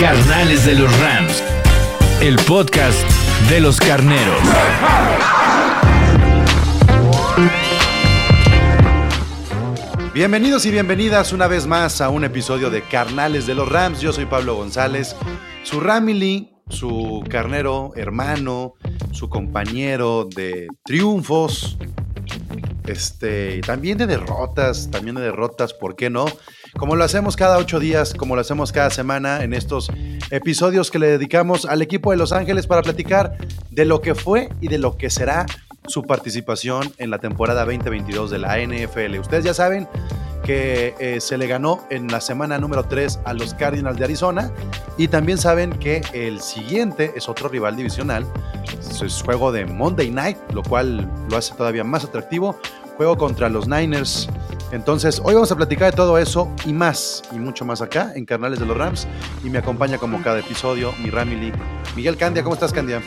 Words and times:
Carnales 0.00 0.64
de 0.64 0.76
los 0.76 0.96
Rams. 1.00 1.42
El 2.20 2.36
podcast 2.46 2.96
de 3.50 3.58
los 3.58 3.80
carneros. 3.80 4.40
Bienvenidos 10.14 10.66
y 10.66 10.70
bienvenidas 10.70 11.32
una 11.32 11.48
vez 11.48 11.66
más 11.66 12.00
a 12.00 12.10
un 12.10 12.22
episodio 12.22 12.70
de 12.70 12.82
Carnales 12.82 13.48
de 13.48 13.56
los 13.56 13.68
Rams. 13.68 14.00
Yo 14.00 14.12
soy 14.12 14.26
Pablo 14.26 14.54
González, 14.54 15.16
su 15.64 15.80
Ramily, 15.80 16.52
su 16.68 17.24
carnero 17.28 17.90
hermano, 17.96 18.74
su 19.10 19.28
compañero 19.28 20.28
de 20.32 20.68
triunfos, 20.84 21.76
este, 22.86 23.60
también 23.62 23.98
de 23.98 24.06
derrotas, 24.06 24.92
también 24.92 25.16
de 25.16 25.22
derrotas, 25.22 25.74
¿por 25.74 25.96
qué 25.96 26.08
no? 26.08 26.26
Como 26.78 26.94
lo 26.94 27.02
hacemos 27.02 27.34
cada 27.34 27.58
ocho 27.58 27.80
días, 27.80 28.14
como 28.14 28.36
lo 28.36 28.40
hacemos 28.40 28.70
cada 28.70 28.90
semana 28.90 29.42
en 29.42 29.52
estos 29.52 29.90
episodios 30.30 30.92
que 30.92 31.00
le 31.00 31.08
dedicamos 31.08 31.64
al 31.66 31.82
equipo 31.82 32.12
de 32.12 32.16
Los 32.16 32.30
Ángeles 32.30 32.68
para 32.68 32.82
platicar 32.82 33.36
de 33.70 33.84
lo 33.84 34.00
que 34.00 34.14
fue 34.14 34.48
y 34.60 34.68
de 34.68 34.78
lo 34.78 34.96
que 34.96 35.10
será 35.10 35.44
su 35.88 36.04
participación 36.04 36.92
en 36.98 37.10
la 37.10 37.18
temporada 37.18 37.64
2022 37.64 38.30
de 38.30 38.38
la 38.38 38.58
NFL. 38.60 39.18
Ustedes 39.18 39.44
ya 39.44 39.54
saben 39.54 39.88
que 40.44 40.94
eh, 41.00 41.20
se 41.20 41.36
le 41.36 41.48
ganó 41.48 41.84
en 41.90 42.06
la 42.06 42.20
semana 42.20 42.58
número 42.58 42.84
3 42.84 43.20
a 43.24 43.34
los 43.34 43.54
Cardinals 43.54 43.98
de 43.98 44.04
Arizona 44.04 44.52
y 44.96 45.08
también 45.08 45.38
saben 45.38 45.72
que 45.72 46.02
el 46.12 46.40
siguiente 46.40 47.12
es 47.16 47.28
otro 47.28 47.48
rival 47.48 47.74
divisional, 47.74 48.24
es 49.02 49.22
juego 49.22 49.50
de 49.50 49.66
Monday 49.66 50.12
Night, 50.12 50.38
lo 50.54 50.62
cual 50.62 51.10
lo 51.28 51.36
hace 51.36 51.54
todavía 51.56 51.82
más 51.82 52.04
atractivo, 52.04 52.56
juego 52.96 53.18
contra 53.18 53.48
los 53.48 53.66
Niners. 53.66 54.28
Entonces, 54.70 55.20
hoy 55.24 55.34
vamos 55.34 55.50
a 55.50 55.56
platicar 55.56 55.90
de 55.90 55.96
todo 55.96 56.18
eso 56.18 56.50
y 56.66 56.72
más, 56.72 57.22
y 57.32 57.38
mucho 57.38 57.64
más 57.64 57.80
acá 57.80 58.12
en 58.14 58.26
Carnales 58.26 58.58
de 58.60 58.66
los 58.66 58.76
Rams. 58.76 59.06
Y 59.42 59.48
me 59.50 59.58
acompaña 59.58 59.96
como 59.98 60.20
cada 60.22 60.40
episodio 60.40 60.92
mi 61.02 61.08
Ramily. 61.10 61.52
Miguel 61.96 62.16
Candia, 62.16 62.42
¿cómo 62.42 62.54
estás, 62.54 62.72
Candia? 62.72 63.00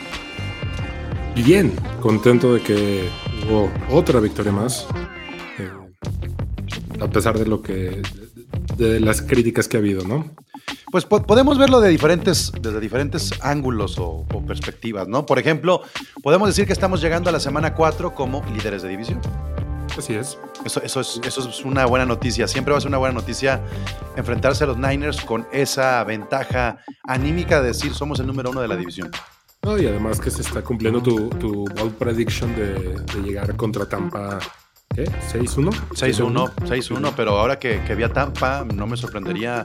Bien, 1.36 1.72
contento 2.00 2.54
de 2.54 2.60
que 2.60 3.08
hubo 3.46 3.70
otra 3.90 4.20
victoria 4.20 4.52
más. 4.52 4.86
eh, 5.58 5.70
a 7.00 7.06
pesar 7.08 7.38
de 7.38 7.46
lo 7.46 7.62
que. 7.62 8.02
de 8.76 9.00
las 9.00 9.22
críticas 9.22 9.68
que 9.68 9.76
ha 9.76 9.80
habido, 9.80 10.04
¿no? 10.06 10.34
Pues 10.90 11.04
po- 11.06 11.22
podemos 11.22 11.56
verlo 11.58 11.80
de 11.80 11.88
diferentes, 11.88 12.52
desde 12.60 12.78
diferentes 12.80 13.30
ángulos 13.40 13.98
o, 13.98 14.26
o 14.32 14.44
perspectivas, 14.46 15.08
¿no? 15.08 15.24
Por 15.24 15.38
ejemplo, 15.38 15.82
podemos 16.22 16.48
decir 16.48 16.66
que 16.66 16.72
estamos 16.74 17.00
llegando 17.00 17.30
a 17.30 17.32
la 17.32 17.40
semana 17.40 17.74
4 17.74 18.14
como 18.14 18.42
líderes 18.52 18.82
de 18.82 18.88
división. 18.90 19.20
Así 19.96 20.14
es. 20.14 20.36
Eso, 20.64 20.82
eso, 20.82 21.00
es, 21.00 21.20
eso 21.24 21.48
es 21.48 21.64
una 21.64 21.86
buena 21.86 22.06
noticia. 22.06 22.46
Siempre 22.48 22.72
va 22.72 22.78
a 22.78 22.80
ser 22.80 22.88
una 22.88 22.98
buena 22.98 23.14
noticia 23.14 23.60
enfrentarse 24.16 24.64
a 24.64 24.66
los 24.66 24.78
Niners 24.78 25.20
con 25.22 25.46
esa 25.52 26.02
ventaja 26.04 26.78
anímica 27.04 27.60
de 27.60 27.68
decir 27.68 27.94
somos 27.94 28.20
el 28.20 28.26
número 28.26 28.50
uno 28.50 28.60
de 28.60 28.68
la 28.68 28.76
división. 28.76 29.10
No, 29.62 29.78
y 29.78 29.86
además 29.86 30.20
que 30.20 30.30
se 30.30 30.42
está 30.42 30.62
cumpliendo 30.62 31.00
tu, 31.00 31.28
tu 31.30 31.64
bold 31.64 31.94
prediction 31.94 32.54
de, 32.56 32.98
de 32.98 33.22
llegar 33.22 33.54
contra 33.56 33.86
Tampa. 33.86 34.38
¿Qué? 34.94 35.04
¿6-1? 35.04 35.70
6-1, 35.90 36.54
6-1, 36.54 37.12
pero 37.16 37.38
ahora 37.38 37.58
que, 37.58 37.82
que 37.84 37.94
vi 37.94 38.02
a 38.02 38.12
Tampa, 38.12 38.64
no 38.74 38.86
me 38.86 38.96
sorprendería 38.96 39.64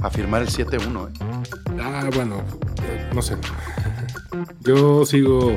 afirmar 0.00 0.42
el 0.42 0.48
7-1. 0.48 1.08
¿eh? 1.08 1.80
Ah, 1.80 2.08
bueno, 2.14 2.42
eh, 2.84 3.10
no 3.14 3.20
sé. 3.20 3.36
Yo 4.60 5.04
sigo. 5.04 5.56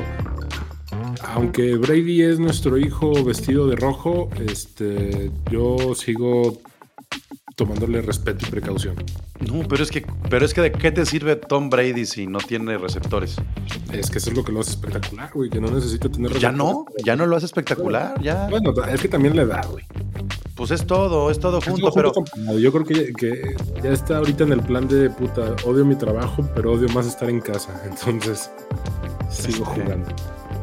Aunque 1.24 1.76
Brady 1.76 2.22
es 2.22 2.38
nuestro 2.38 2.76
hijo 2.78 3.12
vestido 3.24 3.66
de 3.66 3.76
rojo, 3.76 4.28
este, 4.46 5.30
yo 5.50 5.94
sigo 5.94 6.58
tomándole 7.54 8.02
respeto 8.02 8.44
y 8.46 8.50
precaución. 8.50 8.94
No, 9.40 9.66
pero 9.68 9.82
es 9.82 9.90
que, 9.90 10.04
pero 10.28 10.44
es 10.44 10.52
que 10.52 10.60
de 10.62 10.72
qué 10.72 10.90
te 10.92 11.06
sirve 11.06 11.36
Tom 11.36 11.70
Brady 11.70 12.04
si 12.06 12.26
no 12.26 12.38
tiene 12.38 12.76
receptores. 12.78 13.36
Es 13.92 14.10
que 14.10 14.18
eso 14.18 14.30
es 14.30 14.36
lo 14.36 14.44
que 14.44 14.52
lo 14.52 14.60
hace 14.60 14.70
espectacular, 14.70 15.30
güey, 15.32 15.48
que 15.50 15.60
no 15.60 15.70
necesita 15.70 16.08
tener 16.10 16.32
Ya 16.38 16.50
receptores. 16.50 16.58
no, 16.58 16.84
ya 17.04 17.16
no 17.16 17.26
lo 17.26 17.36
hace 17.36 17.46
espectacular, 17.46 18.20
ya. 18.22 18.46
Bueno, 18.48 18.72
es 18.86 19.00
que 19.00 19.08
también 19.08 19.34
le 19.36 19.46
da, 19.46 19.62
güey. 19.70 19.84
Pues 20.54 20.70
es 20.70 20.86
todo, 20.86 21.30
es 21.30 21.38
todo 21.38 21.58
Es 21.58 21.64
junto, 21.64 21.88
todo 21.88 21.94
pero 21.94 22.12
junto. 22.12 22.58
Yo 22.58 22.72
creo 22.72 22.84
que, 22.84 23.12
que 23.12 23.56
ya 23.82 23.90
está 23.90 24.18
ahorita 24.18 24.44
en 24.44 24.52
el 24.52 24.62
plan 24.62 24.88
de 24.88 25.10
puta, 25.10 25.54
odio 25.66 25.84
mi 25.84 25.96
trabajo, 25.96 26.48
pero 26.54 26.72
odio 26.72 26.88
más 26.90 27.06
estar 27.06 27.28
en 27.28 27.40
casa. 27.40 27.82
Entonces, 27.90 28.50
sigo 29.30 29.64
Este. 29.64 29.82
jugando. 29.82 30.08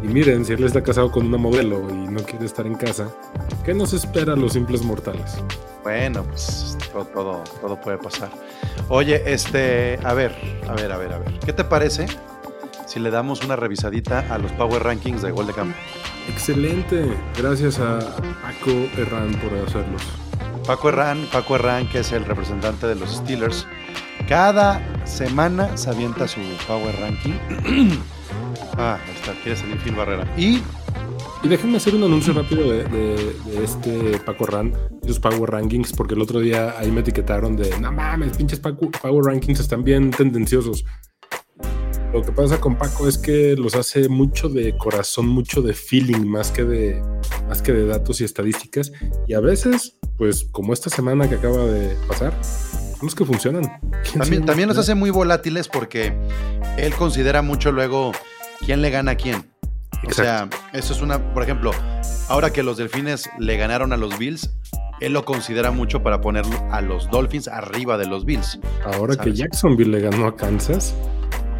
Y 0.04 0.08
miren, 0.08 0.46
si 0.46 0.54
él 0.54 0.64
está 0.64 0.84
casado 0.84 1.12
con 1.12 1.26
una 1.26 1.38
modelo 1.38 1.90
y 1.90 1.94
no 1.94 2.22
quiere 2.24 2.46
estar 2.46 2.68
en 2.68 2.76
casa, 2.76 3.08
¿qué 3.64 3.74
nos 3.74 3.94
espera 3.94 4.34
a 4.34 4.36
los 4.36 4.54
simples 4.54 4.84
mortales? 4.84 5.38
bueno, 5.84 6.24
pues 6.24 6.78
todo, 6.92 7.06
todo, 7.06 7.44
todo 7.62 7.80
puede 7.80 7.98
pasar. 7.98 8.30
Oye, 8.90 9.22
este, 9.26 10.00
a 10.04 10.14
ver, 10.14 10.34
a 10.68 10.74
ver, 10.74 10.92
a 10.92 10.98
ver, 10.98 11.14
a 11.14 11.20
ver. 11.20 11.40
¿Qué 11.40 11.54
te 11.54 11.64
parece 11.64 12.06
si 12.86 13.00
le 13.00 13.12
damos 13.12 13.44
una 13.44 13.56
revisadita 13.56 14.26
a 14.34 14.38
los 14.38 14.52
Power 14.54 14.82
Rankings 14.84 15.22
de 15.22 15.32
Gol 15.32 15.48
de 15.48 15.54
Campo? 15.54 15.78
Excelente. 16.30 17.06
Gracias 17.38 17.80
a 17.80 18.00
Paco 18.00 18.72
Herrán 18.98 19.34
por 19.36 19.58
hacerlos. 19.60 20.02
Paco 20.66 20.90
Herrán, 20.90 21.28
Paco 21.32 21.56
Herrán, 21.56 21.90
que 21.90 22.00
es 22.00 22.12
el 22.14 22.24
representante 22.24 22.88
de 22.88 22.96
los 22.96 23.18
Steelers, 23.18 23.68
cada 24.30 24.82
semana 25.06 25.76
se 25.76 25.90
avienta 25.90 26.28
su 26.28 26.40
Power 26.66 26.96
Ranking. 27.00 28.00
ah, 28.78 28.98
está, 29.16 29.34
quiere 29.42 29.58
salir 29.58 29.78
Phil 29.80 29.96
Barrera. 29.96 30.28
Y 30.38 30.62
Y 31.44 31.50
déjenme 31.50 31.76
hacer 31.76 31.94
un 31.94 32.04
anuncio 32.04 32.32
rápido 32.34 32.72
de, 32.72 32.86
de- 32.86 33.34
de 33.46 33.64
este 33.66 34.18
Paco 34.26 34.46
Ran, 34.46 34.72
sus 35.06 35.20
Power 35.20 35.52
Rankings, 35.52 35.92
porque 35.92 36.14
el 36.14 36.22
otro 36.22 36.40
día 36.40 36.74
ahí 36.80 36.90
me 36.90 37.02
etiquetaron 37.02 37.58
de, 37.58 37.78
no 37.80 37.92
mames, 37.92 38.38
pinches 38.38 38.60
Paco- 38.62 38.90
Power 39.02 39.26
Rankings 39.26 39.60
están 39.60 39.84
bien 39.84 40.10
tendenciosos. 40.12 40.86
Lo 42.14 42.22
que 42.22 42.32
pasa 42.32 42.62
con 42.62 42.78
Paco 42.78 43.08
es 43.10 43.18
que 43.18 43.56
los 43.58 43.76
hace 43.76 44.08
mucho 44.08 44.48
de 44.48 44.78
corazón, 44.78 45.28
mucho 45.28 45.62
de 45.62 45.74
feeling, 45.74 46.26
más 46.28 46.52
que 46.52 46.64
de, 46.64 47.02
más 47.50 47.62
que 47.62 47.74
de 47.74 47.88
datos 47.88 48.22
y 48.22 48.24
estadísticas. 48.24 48.92
Y 49.28 49.34
a 49.34 49.40
veces, 49.42 49.98
pues 50.18 50.46
como 50.52 50.72
esta 50.74 50.90
semana 50.92 51.28
que 51.28 51.36
acaba 51.36 51.66
de 51.66 51.96
pasar, 52.08 52.34
son 53.04 53.08
los 53.08 53.16
que 53.16 53.26
funcionan. 53.26 53.80
¿Quién 54.04 54.20
también, 54.20 54.46
también 54.46 54.70
los 54.70 54.78
hace 54.78 54.96
muy 54.96 55.10
volátiles 55.10 55.68
porque 55.68 56.14
él 56.78 56.94
considera 56.94 57.42
mucho 57.42 57.72
luego 57.72 58.14
quién 58.66 58.82
le 58.82 58.90
gana 58.90 59.12
a 59.12 59.16
quién. 59.16 59.52
O 60.08 60.12
sea, 60.12 60.50
eso 60.74 60.94
es 60.94 61.02
una, 61.02 61.34
por 61.34 61.44
ejemplo, 61.44 61.72
ahora 62.30 62.52
que 62.52 62.64
los 62.64 62.78
delfines 62.78 63.30
le 63.40 63.58
ganaron 63.58 63.94
a 63.94 63.98
los 63.98 64.18
Bills, 64.18 64.50
él 65.02 65.14
lo 65.14 65.26
considera 65.26 65.72
mucho 65.72 66.02
para 66.02 66.22
poner 66.22 66.46
a 66.72 66.82
los 66.82 67.10
Dolphins 67.10 67.48
arriba 67.48 67.98
de 67.98 68.08
los 68.08 68.26
Bills. 68.26 68.60
Ahora 68.86 69.16
que. 69.16 69.34
Jacksonville 69.34 69.92
le 69.92 70.02
ganó 70.02 70.28
a 70.28 70.36
Kansas, 70.36 70.94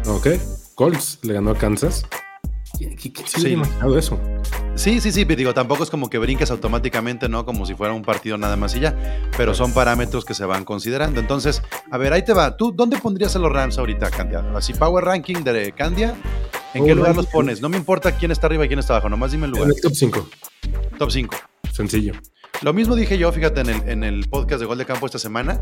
¿no 0.06 0.20
qué? 0.20 0.40
Colts 0.74 1.18
le 1.22 1.34
ganó 1.34 1.50
a 1.50 1.58
Kansas. 1.58 2.06
¿Quién, 2.78 2.96
Sí. 3.26 3.56
eso? 3.96 4.18
Sí, 4.76 5.00
sí, 5.00 5.12
sí, 5.12 5.24
pero 5.24 5.38
digo, 5.38 5.54
tampoco 5.54 5.84
es 5.84 5.90
como 5.90 6.10
que 6.10 6.18
brinques 6.18 6.50
automáticamente, 6.50 7.28
¿no? 7.28 7.44
Como 7.46 7.64
si 7.64 7.74
fuera 7.74 7.92
un 7.94 8.02
partido 8.02 8.36
nada 8.36 8.56
más 8.56 8.74
y 8.74 8.80
ya, 8.80 8.94
pero 9.36 9.54
son 9.54 9.72
parámetros 9.72 10.24
que 10.24 10.34
se 10.34 10.44
van 10.44 10.64
considerando. 10.64 11.20
Entonces, 11.20 11.62
a 11.90 11.96
ver, 11.96 12.12
ahí 12.12 12.24
te 12.24 12.32
va. 12.32 12.56
¿Tú 12.56 12.72
dónde 12.72 12.98
pondrías 12.98 13.36
a 13.36 13.38
los 13.38 13.52
Rams 13.52 13.78
ahorita, 13.78 14.10
Candia? 14.10 14.44
Así, 14.54 14.74
Power 14.74 15.04
Ranking 15.04 15.44
de 15.44 15.72
Candia, 15.72 16.14
¿en 16.74 16.84
qué 16.84 16.94
lugar 16.94 17.14
los 17.14 17.26
pones? 17.26 17.60
No 17.60 17.68
me 17.68 17.76
importa 17.76 18.12
quién 18.16 18.32
está 18.32 18.48
arriba 18.48 18.64
y 18.64 18.68
quién 18.68 18.80
está 18.80 18.94
abajo, 18.94 19.08
nomás 19.08 19.30
dime 19.30 19.46
el 19.46 19.52
En 19.52 19.58
lugar. 19.60 19.74
el 19.76 19.80
top 19.80 19.92
5. 19.94 20.28
Top 20.98 21.10
5. 21.10 21.36
Sencillo. 21.72 22.12
Lo 22.62 22.72
mismo 22.72 22.96
dije 22.96 23.16
yo, 23.16 23.30
fíjate, 23.30 23.60
en 23.60 23.68
el, 23.68 23.88
en 23.88 24.04
el 24.04 24.28
podcast 24.28 24.60
de 24.60 24.66
Gol 24.66 24.78
de 24.78 24.86
Campo 24.86 25.06
esta 25.06 25.18
semana. 25.18 25.60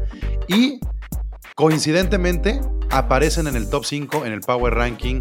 Y 0.49 0.81
coincidentemente 1.55 2.61
aparecen 2.91 3.47
en 3.47 3.56
el 3.56 3.69
top 3.69 3.85
5 3.85 4.25
en 4.26 4.32
el 4.32 4.41
Power 4.41 4.75
Ranking 4.75 5.20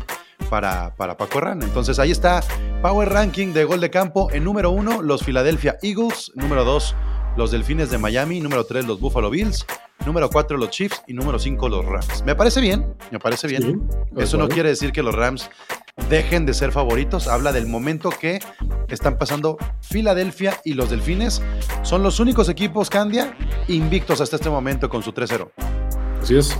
para, 0.49 0.95
para 0.95 1.17
Paco 1.17 1.39
Herrán. 1.39 1.61
Entonces 1.63 1.99
ahí 1.99 2.11
está 2.11 2.41
Power 2.81 3.09
Ranking 3.09 3.53
de 3.53 3.63
Gol 3.63 3.81
de 3.81 3.89
Campo. 3.89 4.29
En 4.31 4.43
número 4.43 4.71
1, 4.71 5.01
los 5.01 5.23
Philadelphia 5.23 5.77
Eagles. 5.81 6.31
Número 6.35 6.63
2, 6.63 6.95
los 7.37 7.51
Delfines 7.51 7.91
de 7.91 7.97
Miami. 7.97 8.39
Número 8.39 8.65
3, 8.65 8.85
los 8.85 8.99
Buffalo 8.99 9.29
Bills. 9.29 9.65
Número 10.05 10.29
4, 10.29 10.57
los 10.57 10.69
Chiefs. 10.69 11.03
Y 11.07 11.13
número 11.13 11.39
5, 11.39 11.69
los 11.69 11.85
Rams. 11.85 12.23
Me 12.25 12.35
parece 12.35 12.61
bien, 12.61 12.95
me 13.11 13.19
parece 13.19 13.47
bien. 13.47 13.63
Sí, 13.63 14.21
Eso 14.21 14.37
no 14.37 14.47
quiere 14.47 14.69
decir 14.69 14.91
que 14.91 15.03
los 15.03 15.15
Rams 15.15 15.49
dejen 16.09 16.45
de 16.45 16.53
ser 16.53 16.71
favoritos. 16.71 17.27
Habla 17.27 17.51
del 17.51 17.67
momento 17.67 18.09
que 18.09 18.39
están 18.89 19.17
pasando 19.17 19.57
Filadelfia 19.81 20.59
y 20.65 20.73
los 20.73 20.89
Delfines. 20.89 21.41
Son 21.83 22.03
los 22.03 22.19
únicos 22.19 22.49
equipos, 22.49 22.89
Candia, 22.89 23.35
invictos 23.67 24.21
hasta 24.21 24.35
este 24.35 24.49
momento 24.49 24.89
con 24.89 25.03
su 25.03 25.11
3-0. 25.11 25.51
Así 26.21 26.37
es. 26.37 26.57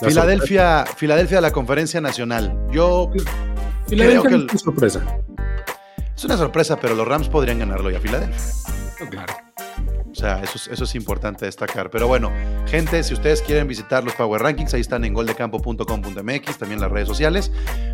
La 0.00 0.08
Filadelfia, 0.08 0.84
Filadelfia 0.96 1.38
de 1.38 1.42
la 1.42 1.50
Conferencia 1.50 2.00
Nacional. 2.00 2.56
Yo 2.70 3.10
sorpresa. 3.12 3.30
Filadelfia 3.88 4.20
creo 4.20 4.30
que 4.30 4.34
el- 4.44 4.50
es 4.54 4.60
sorpresa. 4.60 5.18
es 6.16 6.24
una 6.24 6.36
sorpresa, 6.36 6.76
pero 6.80 6.94
los 6.94 7.06
Rams 7.06 7.28
podrían 7.28 7.58
ganarlo 7.58 7.90
ya 7.90 8.00
Filadelfia. 8.00 8.40
Claro. 9.10 9.34
O 10.10 10.14
sea, 10.14 10.40
eso 10.42 10.52
es, 10.56 10.68
eso 10.68 10.84
es 10.84 10.94
importante 10.96 11.44
destacar. 11.44 11.90
Pero 11.90 12.08
bueno, 12.08 12.32
gente, 12.66 13.02
si 13.04 13.14
ustedes 13.14 13.40
quieren 13.42 13.68
visitar 13.68 14.02
los 14.02 14.14
Power 14.14 14.42
Rankings, 14.42 14.74
ahí 14.74 14.80
están 14.80 15.04
en 15.04 15.14
goldecampo.com.mx, 15.14 16.58
también 16.58 16.80
las 16.80 16.90
redes 16.90 17.06
sociales. 17.06 17.52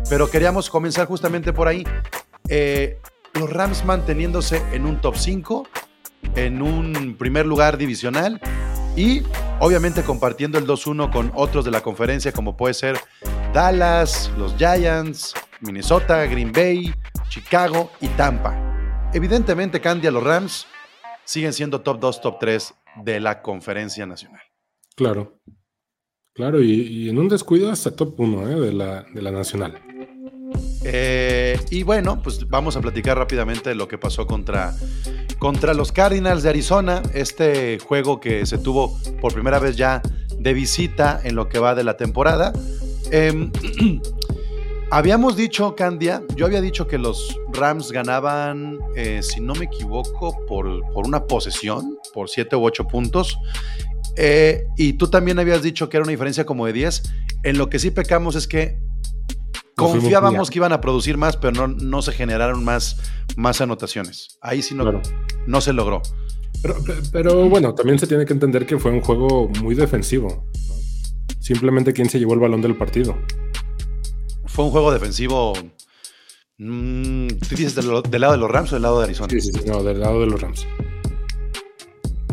Pero 0.09 0.29
queríamos 0.29 0.69
comenzar 0.69 1.05
justamente 1.07 1.53
por 1.53 1.67
ahí. 1.67 1.85
Eh, 2.49 2.97
los 3.33 3.51
Rams 3.51 3.85
manteniéndose 3.85 4.61
en 4.71 4.85
un 4.85 5.01
top 5.01 5.15
5, 5.17 5.67
en 6.35 6.61
un 6.63 7.15
primer 7.17 7.45
lugar 7.45 7.77
divisional 7.77 8.39
y 8.95 9.23
obviamente 9.59 10.03
compartiendo 10.03 10.57
el 10.57 10.65
2-1 10.65 11.11
con 11.11 11.31
otros 11.35 11.65
de 11.65 11.71
la 11.71 11.81
conferencia, 11.81 12.31
como 12.31 12.55
puede 12.55 12.73
ser 12.73 12.97
Dallas, 13.53 14.31
los 14.37 14.55
Giants, 14.57 15.33
Minnesota, 15.61 16.25
Green 16.25 16.51
Bay, 16.51 16.93
Chicago 17.29 17.91
y 18.01 18.07
Tampa. 18.09 19.09
Evidentemente, 19.13 19.81
Candia, 19.81 20.11
los 20.11 20.23
Rams 20.23 20.67
siguen 21.23 21.53
siendo 21.53 21.81
top 21.81 21.99
2, 21.99 22.21
top 22.21 22.37
3 22.39 22.73
de 23.03 23.19
la 23.19 23.41
conferencia 23.41 24.05
nacional. 24.05 24.41
Claro. 24.95 25.39
Claro, 26.33 26.61
y, 26.61 26.73
y 26.73 27.09
en 27.09 27.17
un 27.17 27.29
descuido 27.29 27.71
hasta 27.71 27.95
top 27.95 28.19
1 28.19 28.59
de, 28.59 28.73
la, 28.73 29.03
de 29.03 29.21
la 29.21 29.31
nacional. 29.31 29.81
Eh, 30.83 31.59
y 31.71 31.83
bueno, 31.83 32.21
pues 32.21 32.47
vamos 32.47 32.77
a 32.77 32.81
platicar 32.81 33.17
rápidamente 33.17 33.69
de 33.69 33.75
lo 33.75 33.87
que 33.87 33.97
pasó 33.97 34.27
contra, 34.27 34.75
contra 35.45 35.75
los 35.75 35.91
Cardinals 35.91 36.41
de 36.41 36.49
Arizona, 36.49 37.03
este 37.13 37.77
juego 37.77 38.19
que 38.19 38.47
se 38.47 38.57
tuvo 38.57 38.99
por 39.21 39.31
primera 39.31 39.59
vez 39.59 39.75
ya 39.75 40.01
de 40.39 40.53
visita 40.55 41.21
en 41.23 41.35
lo 41.35 41.49
que 41.49 41.59
va 41.59 41.75
de 41.75 41.83
la 41.83 41.97
temporada. 41.97 42.51
Em, 43.11 43.51
habíamos 44.89 45.37
dicho, 45.37 45.75
Candia, 45.75 46.23
yo 46.35 46.47
había 46.47 46.61
dicho 46.61 46.87
que 46.87 46.97
los 46.97 47.39
Rams 47.53 47.91
ganaban, 47.91 48.79
eh, 48.95 49.21
si 49.21 49.39
no 49.39 49.53
me 49.53 49.65
equivoco, 49.65 50.35
por, 50.47 50.81
por 50.93 51.05
una 51.05 51.27
posesión, 51.27 51.99
por 52.11 52.27
7 52.27 52.55
u 52.55 52.63
8 52.63 52.87
puntos. 52.87 53.37
Eh, 54.17 54.65
y 54.77 54.93
tú 54.93 55.11
también 55.11 55.37
habías 55.37 55.61
dicho 55.61 55.89
que 55.89 55.97
era 55.97 56.05
una 56.05 56.11
diferencia 56.11 56.47
como 56.47 56.65
de 56.65 56.73
10. 56.73 57.03
En 57.43 57.59
lo 57.59 57.69
que 57.69 57.77
sí 57.77 57.91
pecamos 57.91 58.35
es 58.35 58.47
que 58.47 58.79
confiábamos 59.75 60.49
que 60.49 60.59
iban 60.59 60.73
a 60.73 60.81
producir 60.81 61.17
más, 61.17 61.37
pero 61.37 61.51
no, 61.53 61.67
no 61.67 62.01
se 62.01 62.11
generaron 62.11 62.63
más, 62.63 62.97
más 63.35 63.61
anotaciones. 63.61 64.37
Ahí 64.41 64.61
sí 64.61 64.73
no, 64.75 64.83
Claro. 64.83 65.01
no 65.47 65.61
se 65.61 65.73
logró. 65.73 66.01
Pero, 66.61 66.75
pe- 66.83 66.95
pero 67.11 67.49
bueno, 67.49 67.75
también 67.75 67.99
se 67.99 68.07
tiene 68.07 68.25
que 68.25 68.33
entender 68.33 68.65
que 68.65 68.79
fue 68.79 68.91
un 68.91 69.01
juego 69.01 69.49
muy 69.61 69.75
defensivo. 69.75 70.45
Simplemente 71.39 71.93
quién 71.93 72.09
se 72.09 72.17
llevó 72.17 72.33
el 72.33 72.39
balón 72.39 72.61
del 72.61 72.75
partido. 72.75 73.15
Fue 74.45 74.65
un 74.65 74.71
juego 74.71 74.91
defensivo. 74.91 75.53
mm, 76.57 77.27
¿Tú 77.27 77.49
dices 77.55 77.75
del, 77.75 78.01
del 78.09 78.21
lado 78.21 78.33
de 78.33 78.39
los 78.39 78.49
Rams 78.49 78.71
o 78.71 78.75
del 78.75 78.83
lado 78.83 78.99
de 78.99 79.03
Arizona? 79.05 79.29
Sí, 79.29 79.41
sí, 79.41 79.51
sí, 79.51 79.59
no, 79.67 79.83
del 79.83 79.99
lado 79.99 80.21
de 80.21 80.27
los 80.27 80.41
Rams. 80.41 80.65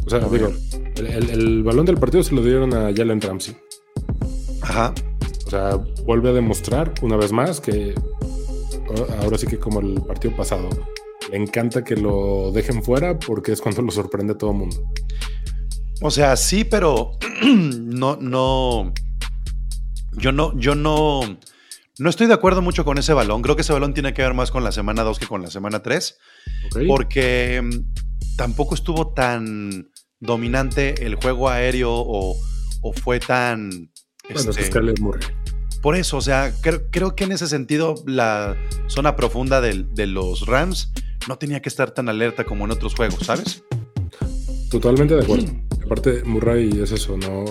O 0.07 0.11
sea, 0.11 0.21
digo, 0.21 0.53
el, 0.97 1.07
el- 1.07 1.31
el 1.31 1.63
balón 1.63 1.85
del 1.87 1.97
partido 1.99 2.23
se 2.23 2.35
lo 2.35 2.43
dieron 2.43 2.73
a 2.75 2.93
Jalen 2.95 3.21
Ramsey. 3.21 3.57
Ajá. 4.63 4.95
O 5.53 5.55
sea, 5.55 5.77
vuelve 6.07 6.31
a 6.31 6.33
demostrar 6.33 6.95
una 7.03 7.15
vez 7.19 7.31
más 7.31 7.61
que 7.61 7.95
ahora 9.21 9.37
sí 9.37 9.47
que 9.47 9.59
como 9.59 9.81
el 9.81 10.01
partido 10.01 10.35
pasado, 10.35 10.71
le 11.31 11.37
encanta 11.37 11.85
que 11.85 11.95
lo 11.95 12.53
dejen 12.53 12.83
fuera 12.83 13.19
porque 13.19 13.53
es 13.53 13.61
cuando 13.61 13.83
lo 13.83 13.91
sorprende 13.91 14.33
a 14.33 14.39
todo 14.39 14.53
el 14.53 14.57
mundo. 14.57 14.91
O 16.01 16.11
sea, 16.11 16.37
sí, 16.37 16.65
pero 16.65 17.19
no, 17.45 18.17
no. 18.17 18.95
Yo 20.13 20.33
no, 20.33 20.59
yo 20.59 20.75
no. 20.75 21.21
No 21.99 22.09
estoy 22.09 22.29
de 22.29 22.35
acuerdo 22.35 22.63
mucho 22.63 22.87
con 22.87 22.97
ese 22.97 23.13
balón. 23.13 23.43
Creo 23.43 23.55
que 23.55 23.61
ese 23.61 23.75
balón 23.75 23.93
tiene 23.93 24.15
que 24.15 24.23
ver 24.23 24.33
más 24.33 24.51
con 24.51 24.65
la 24.65 24.73
semana 24.73 25.03
2 25.03 25.19
que 25.19 25.27
con 25.27 25.43
la 25.43 25.51
semana 25.51 25.83
3. 25.83 26.19
¿ok? 26.65 26.81
Porque 26.89 27.61
mm, 27.63 28.37
tampoco 28.37 28.75
estuvo 28.75 29.13
tan 29.13 29.91
dominante 30.19 31.05
el 31.05 31.17
juego 31.17 31.51
aéreo 31.51 31.93
o, 31.93 32.41
o 32.81 32.93
fue 32.95 33.21
tan. 33.21 33.69
bueno, 34.33 34.51
es 34.51 34.57
que 34.57 34.63
este, 34.63 34.79
es 34.79 35.01
Murray. 35.01 35.42
Por 35.83 35.97
eso, 35.97 36.17
o 36.17 36.21
sea, 36.23 36.53
creo, 36.63 36.83
creo 36.91 37.15
que 37.17 37.25
en 37.25 37.33
ese 37.33 37.47
sentido 37.49 37.97
la 38.07 38.57
zona 38.87 39.17
profunda 39.17 39.61
de 39.61 40.07
los 40.07 40.47
Rams 40.47 40.93
no 41.29 41.37
tenía 41.39 41.61
que 41.61 41.69
estar 41.69 41.91
tan 41.91 42.09
alerta 42.09 42.45
como 42.45 42.65
en 42.65 42.71
otros 42.71 42.95
juegos, 42.95 43.21
¿sabes? 43.27 43.63
Totalmente 44.71 45.15
de 45.15 45.23
acuerdo. 45.23 45.47
Aparte, 45.85 46.23
Murray 46.25 46.71
es 46.83 46.93
eso, 46.93 47.17
no, 47.19 47.45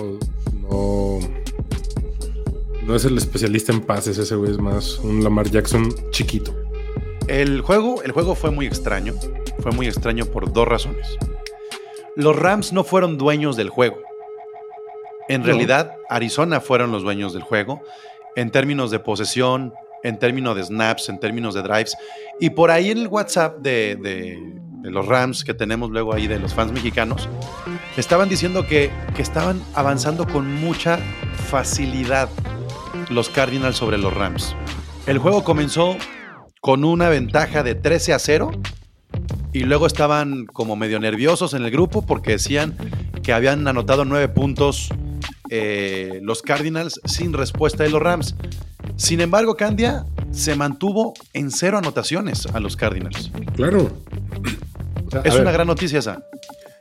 no, 0.60 1.18
no 2.84 2.96
es 2.96 3.04
el 3.04 3.16
especialista 3.16 3.72
en 3.72 3.80
pases, 3.82 4.18
ese 4.18 4.34
güey 4.34 4.50
es 4.50 4.58
más 4.58 4.98
un 4.98 5.22
Lamar 5.22 5.48
Jackson 5.50 5.94
chiquito. 6.10 6.54
El 7.28 7.60
juego, 7.60 8.02
el 8.02 8.10
juego 8.12 8.34
fue 8.34 8.50
muy 8.50 8.66
extraño. 8.66 9.14
Fue 9.60 9.70
muy 9.70 9.86
extraño 9.86 10.26
por 10.26 10.52
dos 10.52 10.66
razones. 10.66 11.06
Los 12.16 12.34
Rams 12.36 12.72
no 12.72 12.82
fueron 12.82 13.16
dueños 13.16 13.56
del 13.56 13.68
juego. 13.70 13.98
En 15.28 15.42
No. 15.42 15.46
realidad, 15.46 15.92
Arizona 16.10 16.60
fueron 16.60 16.90
los 16.90 17.04
dueños 17.04 17.32
del 17.32 17.42
juego 17.42 17.80
en 18.36 18.50
términos 18.50 18.90
de 18.90 18.98
posesión, 18.98 19.72
en 20.02 20.18
términos 20.18 20.56
de 20.56 20.64
snaps, 20.64 21.08
en 21.08 21.20
términos 21.20 21.54
de 21.54 21.62
drives. 21.62 21.96
Y 22.40 22.50
por 22.50 22.70
ahí 22.70 22.90
en 22.90 22.98
el 22.98 23.08
WhatsApp 23.08 23.58
de, 23.58 23.96
de- 23.96 24.60
de 24.82 24.90
los 24.90 25.06
Rams 25.06 25.44
que 25.44 25.54
tenemos 25.54 25.90
luego 25.90 26.12
ahí 26.12 26.26
de 26.26 26.40
los 26.40 26.54
fans 26.54 26.72
mexicanos, 26.72 27.28
estaban 27.96 28.28
diciendo 28.28 28.66
que, 28.66 28.90
que 29.14 29.22
estaban 29.22 29.62
avanzando 29.74 30.26
con 30.26 30.52
mucha 30.56 30.98
facilidad 31.48 32.28
los 33.08 33.28
Cardinals 33.28 33.76
sobre 33.76 33.96
los 33.96 34.12
Rams. 34.12 34.56
El 35.06 35.18
juego 35.18 35.44
comenzó 35.44 35.96
con 36.60 36.84
una 36.84 37.08
ventaja 37.08 37.62
de 37.62 37.76
13 37.76 38.12
a 38.12 38.18
0 38.18 38.50
y 39.52 39.60
luego 39.60 39.86
estaban 39.86 40.46
como 40.46 40.74
medio 40.74 40.98
nerviosos 40.98 41.54
en 41.54 41.62
el 41.64 41.70
grupo 41.70 42.02
porque 42.04 42.32
decían 42.32 42.74
que 43.22 43.32
habían 43.32 43.68
anotado 43.68 44.04
nueve 44.04 44.28
puntos 44.28 44.88
eh, 45.54 46.20
los 46.22 46.40
Cardinals 46.40 46.98
sin 47.04 47.34
respuesta 47.34 47.84
de 47.84 47.90
los 47.90 48.00
Rams. 48.00 48.34
Sin 48.96 49.20
embargo, 49.20 49.54
Candia 49.54 50.06
se 50.30 50.56
mantuvo 50.56 51.12
en 51.34 51.50
cero 51.50 51.76
anotaciones 51.76 52.46
a 52.46 52.58
los 52.58 52.74
Cardinals. 52.74 53.30
Claro. 53.54 53.90
O 55.06 55.10
sea, 55.10 55.20
a 55.20 55.24
Es 55.24 55.34
ver, 55.34 55.42
una 55.42 55.52
gran 55.52 55.66
noticia 55.66 55.98
esa. 55.98 56.24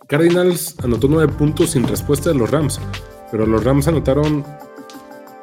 Cardinals 0.07 0.75
anotó 0.81 1.09
nueve 1.09 1.33
puntos 1.33 1.71
sin 1.71 1.85
respuesta 1.85 2.29
de 2.29 2.37
los 2.37 2.49
Rams, 2.49 2.79
pero 3.29 3.45
los 3.45 3.61
Rams 3.61 3.89
anotaron 3.89 4.45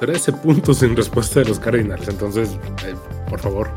13 0.00 0.32
puntos 0.32 0.78
sin 0.78 0.96
respuesta 0.96 1.40
de 1.40 1.50
los 1.50 1.60
Cardinals. 1.60 2.08
Entonces, 2.08 2.56
eh, 2.86 2.94
por 3.28 3.40
favor. 3.40 3.68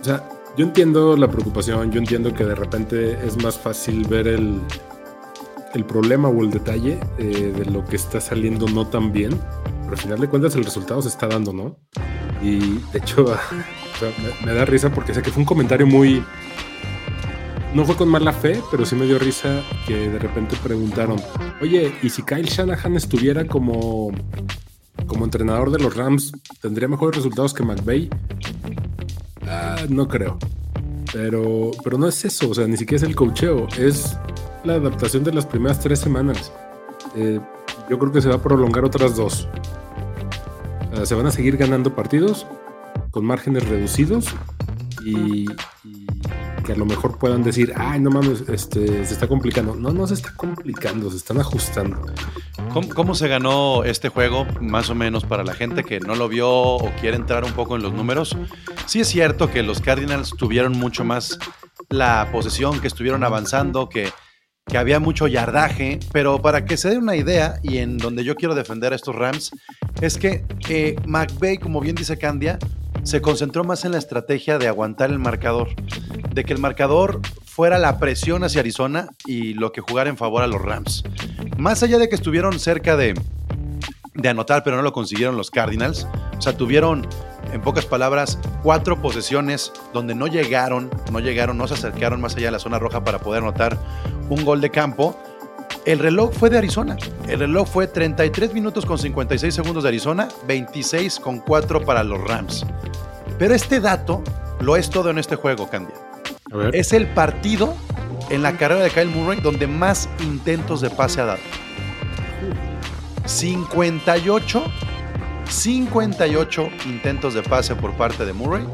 O 0.00 0.04
sea, 0.04 0.22
yo 0.56 0.64
entiendo 0.64 1.16
la 1.16 1.26
preocupación, 1.28 1.90
yo 1.90 1.98
entiendo 1.98 2.32
que 2.32 2.44
de 2.44 2.54
repente 2.54 3.18
es 3.26 3.42
más 3.42 3.58
fácil 3.58 4.06
ver 4.06 4.28
el, 4.28 4.60
el 5.74 5.84
problema 5.84 6.28
o 6.28 6.42
el 6.42 6.50
detalle 6.50 6.98
eh, 7.18 7.52
de 7.56 7.64
lo 7.66 7.84
que 7.84 7.96
está 7.96 8.20
saliendo 8.20 8.66
no 8.68 8.86
tan 8.86 9.12
bien, 9.12 9.38
pero 9.80 9.92
al 9.92 9.98
final 9.98 10.20
de 10.20 10.28
cuentas 10.28 10.54
el 10.54 10.64
resultado 10.64 11.02
se 11.02 11.08
está 11.08 11.26
dando, 11.26 11.52
¿no? 11.52 11.76
Y 12.42 12.78
de 12.92 12.98
hecho, 12.98 13.24
me 14.44 14.52
da 14.52 14.64
risa 14.64 14.90
porque 14.90 15.14
sé 15.14 15.22
que 15.22 15.30
fue 15.30 15.40
un 15.40 15.46
comentario 15.46 15.86
muy, 15.86 16.22
no 17.74 17.86
fue 17.86 17.96
con 17.96 18.08
mala 18.08 18.32
fe, 18.32 18.60
pero 18.70 18.84
sí 18.84 18.94
me 18.94 19.06
dio 19.06 19.18
risa 19.18 19.62
que 19.86 20.10
de 20.10 20.18
repente 20.18 20.56
preguntaron, 20.62 21.20
oye, 21.60 21.94
¿y 22.02 22.10
si 22.10 22.22
Kyle 22.22 22.44
Shanahan 22.44 22.96
estuviera 22.96 23.46
como, 23.46 24.12
como 25.06 25.24
entrenador 25.24 25.70
de 25.70 25.78
los 25.78 25.96
Rams, 25.96 26.32
tendría 26.60 26.88
mejores 26.88 27.16
resultados 27.16 27.54
que 27.54 27.62
McVay? 27.62 28.10
Ah, 29.46 29.76
no 29.88 30.06
creo. 30.06 30.38
Pero, 31.12 31.70
pero 31.82 31.98
no 31.98 32.08
es 32.08 32.24
eso, 32.24 32.50
o 32.50 32.54
sea, 32.54 32.66
ni 32.66 32.76
siquiera 32.76 33.02
es 33.02 33.08
el 33.08 33.14
cocheo, 33.14 33.68
es 33.78 34.16
la 34.64 34.74
adaptación 34.74 35.24
de 35.24 35.32
las 35.32 35.46
primeras 35.46 35.80
tres 35.80 36.00
semanas. 36.00 36.52
Eh, 37.14 37.40
yo 37.88 37.98
creo 37.98 38.12
que 38.12 38.22
se 38.22 38.28
va 38.28 38.36
a 38.36 38.42
prolongar 38.42 38.84
otras 38.84 39.16
dos. 39.16 39.48
Se 41.04 41.14
van 41.14 41.26
a 41.26 41.30
seguir 41.30 41.56
ganando 41.56 41.94
partidos 41.94 42.46
con 43.10 43.24
márgenes 43.24 43.68
reducidos 43.68 44.26
y, 45.04 45.46
y 45.84 46.06
que 46.62 46.72
a 46.72 46.76
lo 46.76 46.86
mejor 46.86 47.18
puedan 47.18 47.42
decir, 47.42 47.72
ay, 47.76 48.00
no 48.00 48.10
mames, 48.10 48.48
este, 48.48 49.04
se 49.04 49.14
está 49.14 49.26
complicando. 49.26 49.74
No, 49.74 49.90
no 49.90 50.06
se 50.06 50.14
está 50.14 50.34
complicando, 50.36 51.10
se 51.10 51.16
están 51.16 51.40
ajustando. 51.40 52.06
¿Cómo, 52.72 52.88
cómo 52.90 53.14
se 53.14 53.28
ganó 53.28 53.84
este 53.84 54.08
juego? 54.08 54.46
Más 54.60 54.90
o 54.90 54.94
menos 54.94 55.24
para 55.24 55.44
la 55.44 55.54
gente 55.54 55.82
que 55.82 56.00
no 56.00 56.14
lo 56.14 56.28
vio 56.28 56.50
o 56.50 56.92
quiere 57.00 57.16
entrar 57.16 57.44
un 57.44 57.52
poco 57.52 57.76
en 57.76 57.82
los 57.82 57.92
números. 57.92 58.36
Sí 58.86 59.00
es 59.00 59.08
cierto 59.08 59.50
que 59.50 59.62
los 59.62 59.80
Cardinals 59.80 60.34
tuvieron 60.36 60.72
mucho 60.72 61.04
más 61.04 61.38
la 61.88 62.28
posesión, 62.32 62.80
que 62.80 62.86
estuvieron 62.86 63.24
avanzando, 63.24 63.88
que, 63.88 64.10
que 64.66 64.78
había 64.78 65.00
mucho 65.00 65.26
yardaje, 65.26 65.98
pero 66.12 66.40
para 66.40 66.64
que 66.64 66.76
se 66.76 66.90
den 66.90 67.02
una 67.02 67.16
idea 67.16 67.58
y 67.62 67.78
en 67.78 67.98
donde 67.98 68.24
yo 68.24 68.36
quiero 68.36 68.54
defender 68.54 68.92
a 68.92 68.96
estos 68.96 69.14
Rams, 69.14 69.50
es 70.00 70.16
que 70.16 70.44
eh, 70.68 70.96
McVay, 71.06 71.58
como 71.58 71.80
bien 71.80 71.94
dice 71.94 72.16
Candia, 72.16 72.58
se 73.02 73.20
concentró 73.20 73.64
más 73.64 73.84
en 73.84 73.92
la 73.92 73.98
estrategia 73.98 74.58
de 74.58 74.68
aguantar 74.68 75.10
el 75.10 75.18
marcador, 75.18 75.68
de 76.32 76.44
que 76.44 76.52
el 76.52 76.60
marcador 76.60 77.20
fuera 77.44 77.78
la 77.78 77.98
presión 77.98 78.44
hacia 78.44 78.60
Arizona 78.60 79.08
y 79.26 79.54
lo 79.54 79.72
que 79.72 79.80
jugara 79.80 80.08
en 80.08 80.16
favor 80.16 80.42
a 80.42 80.46
los 80.46 80.62
Rams. 80.62 81.02
Más 81.58 81.82
allá 81.82 81.98
de 81.98 82.08
que 82.08 82.14
estuvieron 82.14 82.58
cerca 82.58 82.96
de, 82.96 83.14
de 84.14 84.28
anotar, 84.28 84.62
pero 84.64 84.76
no 84.76 84.82
lo 84.82 84.92
consiguieron 84.92 85.36
los 85.36 85.50
Cardinals. 85.50 86.06
O 86.38 86.40
sea, 86.40 86.56
tuvieron, 86.56 87.06
en 87.52 87.60
pocas 87.60 87.86
palabras, 87.86 88.38
cuatro 88.62 89.00
posesiones 89.00 89.72
donde 89.92 90.14
no 90.14 90.26
llegaron, 90.26 90.90
no 91.10 91.20
llegaron, 91.20 91.58
no 91.58 91.68
se 91.68 91.74
acercaron 91.74 92.20
más 92.20 92.34
allá 92.34 92.46
de 92.46 92.52
la 92.52 92.58
zona 92.58 92.78
roja 92.78 93.04
para 93.04 93.18
poder 93.18 93.42
anotar 93.42 93.78
un 94.28 94.44
gol 94.44 94.60
de 94.60 94.70
campo. 94.70 95.16
El 95.84 95.98
reloj 95.98 96.32
fue 96.32 96.48
de 96.48 96.58
Arizona. 96.58 96.96
El 97.28 97.40
reloj 97.40 97.68
fue 97.68 97.86
33 97.86 98.54
minutos 98.54 98.86
con 98.86 98.98
56 98.98 99.54
segundos 99.54 99.82
de 99.82 99.88
Arizona, 99.88 100.28
26 100.46 101.20
con 101.20 101.40
4 101.40 101.84
para 101.84 102.02
los 102.02 102.20
Rams. 102.22 102.64
Pero 103.38 103.54
este 103.54 103.80
dato 103.80 104.22
lo 104.60 104.76
es 104.76 104.90
todo 104.90 105.10
en 105.10 105.18
este 105.18 105.36
juego, 105.36 105.68
Candia. 105.68 105.94
A 106.52 106.56
ver. 106.56 106.76
Es 106.76 106.92
el 106.92 107.06
partido 107.08 107.74
en 108.30 108.42
la 108.42 108.56
carrera 108.56 108.82
de 108.82 108.90
Kyle 108.90 109.08
Murray 109.08 109.40
donde 109.40 109.66
más 109.66 110.08
intentos 110.20 110.80
de 110.80 110.90
pase 110.90 111.20
ha 111.20 111.26
dado. 111.26 111.40
58, 113.26 114.64
58 115.48 116.68
intentos 116.86 117.34
de 117.34 117.42
pase 117.42 117.74
por 117.74 117.92
parte 117.96 118.24
de 118.24 118.32
Murray 118.32 118.64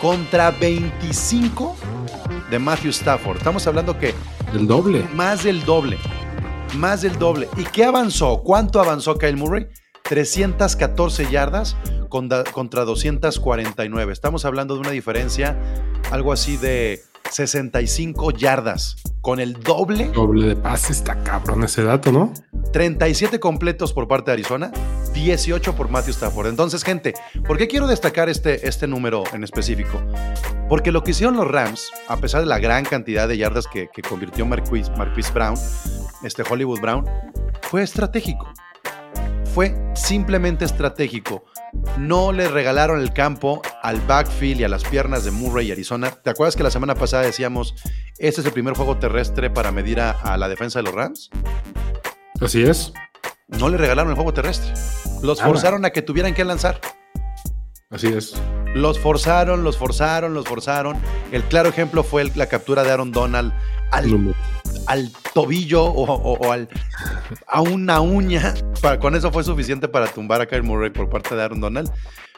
contra 0.00 0.50
25 0.50 1.76
de 2.50 2.58
Matthew 2.58 2.90
Stafford. 2.90 3.38
Estamos 3.38 3.66
hablando 3.66 3.98
que 3.98 4.14
El 4.52 4.66
doble. 4.66 5.06
más 5.14 5.44
del 5.44 5.64
doble. 5.64 5.98
Más 6.76 7.02
del 7.02 7.18
doble. 7.18 7.48
¿Y 7.56 7.64
qué 7.64 7.84
avanzó? 7.84 8.42
¿Cuánto 8.42 8.80
avanzó 8.80 9.16
Kyle 9.18 9.36
Murray? 9.36 9.66
314 10.04 11.30
yardas 11.30 11.76
contra, 12.08 12.44
contra 12.44 12.84
249. 12.84 14.12
Estamos 14.12 14.44
hablando 14.44 14.74
de 14.74 14.80
una 14.80 14.90
diferencia, 14.90 15.56
algo 16.10 16.32
así 16.32 16.56
de 16.56 17.02
65 17.30 18.32
yardas. 18.32 18.96
Con 19.20 19.38
el 19.38 19.54
doble, 19.54 20.08
Doble 20.08 20.46
de 20.46 20.56
pase. 20.56 20.92
Está 20.92 21.22
cabrón 21.22 21.62
ese 21.64 21.82
dato, 21.82 22.10
¿no? 22.10 22.32
37 22.72 23.38
completos 23.38 23.92
por 23.92 24.08
parte 24.08 24.30
de 24.30 24.34
Arizona, 24.34 24.72
18 25.12 25.74
por 25.76 25.90
Matthew 25.90 26.12
Stafford. 26.12 26.46
Entonces, 26.46 26.82
gente, 26.84 27.14
¿por 27.46 27.58
qué 27.58 27.68
quiero 27.68 27.86
destacar 27.86 28.28
este, 28.28 28.66
este 28.66 28.86
número 28.86 29.24
en 29.32 29.44
específico? 29.44 30.00
Porque 30.68 30.92
lo 30.92 31.02
que 31.02 31.10
hicieron 31.10 31.36
los 31.36 31.48
Rams, 31.48 31.90
a 32.08 32.16
pesar 32.16 32.40
de 32.40 32.46
la 32.46 32.58
gran 32.58 32.84
cantidad 32.84 33.28
de 33.28 33.36
yardas 33.36 33.66
que, 33.66 33.88
que 33.92 34.02
convirtió 34.02 34.46
Marquise, 34.46 34.90
Marquise 34.92 35.32
Brown, 35.32 35.54
este 36.24 36.42
Hollywood 36.48 36.80
Brown, 36.80 37.04
fue 37.62 37.82
estratégico. 37.82 38.48
Fue 39.54 39.74
simplemente 39.94 40.64
estratégico. 40.64 41.44
No 41.98 42.32
le 42.32 42.48
regalaron 42.48 43.00
el 43.00 43.12
campo 43.12 43.62
al 43.82 44.00
backfield 44.00 44.60
y 44.60 44.64
a 44.64 44.68
las 44.68 44.84
piernas 44.84 45.24
de 45.24 45.30
Murray 45.30 45.68
y 45.68 45.72
Arizona. 45.72 46.10
¿Te 46.10 46.30
acuerdas 46.30 46.56
que 46.56 46.62
la 46.62 46.70
semana 46.70 46.94
pasada 46.94 47.22
decíamos, 47.22 47.74
este 48.18 48.40
es 48.40 48.46
el 48.46 48.52
primer 48.52 48.74
juego 48.74 48.96
terrestre 48.98 49.50
para 49.50 49.70
medir 49.72 50.00
a, 50.00 50.10
a 50.10 50.36
la 50.36 50.48
defensa 50.48 50.78
de 50.80 50.82
los 50.84 50.94
Rams? 50.94 51.30
Así 52.40 52.62
es. 52.62 52.92
No 53.48 53.68
le 53.68 53.76
regalaron 53.76 54.10
el 54.10 54.16
juego 54.16 54.32
terrestre. 54.32 54.72
Los 55.22 55.40
forzaron 55.42 55.84
a 55.84 55.90
que 55.90 56.02
tuvieran 56.02 56.34
que 56.34 56.44
lanzar. 56.44 56.80
Así 57.90 58.06
es. 58.06 58.34
Los 58.74 58.98
forzaron, 59.00 59.64
los 59.64 59.76
forzaron, 59.76 60.32
los 60.32 60.46
forzaron. 60.46 60.96
El 61.32 61.42
claro 61.44 61.68
ejemplo 61.68 62.04
fue 62.04 62.22
el- 62.22 62.32
la 62.36 62.46
captura 62.46 62.84
de 62.84 62.90
Aaron 62.92 63.10
Donald 63.10 63.52
al. 63.90 64.06
Al 64.90 65.12
tobillo 65.34 65.84
o, 65.84 66.02
o- 66.04 66.38
o 66.38 66.52
al, 66.52 66.68
a 67.46 67.60
una 67.60 68.00
uña. 68.00 68.54
Para- 68.82 68.98
con 68.98 69.14
eso 69.14 69.30
fue 69.30 69.44
suficiente 69.44 69.86
para 69.86 70.08
tumbar 70.08 70.40
a 70.40 70.46
Kyle 70.46 70.62
Murray 70.64 70.90
por 70.90 71.08
parte 71.08 71.34
de 71.36 71.42
Aaron 71.42 71.60
Donald. 71.60 71.90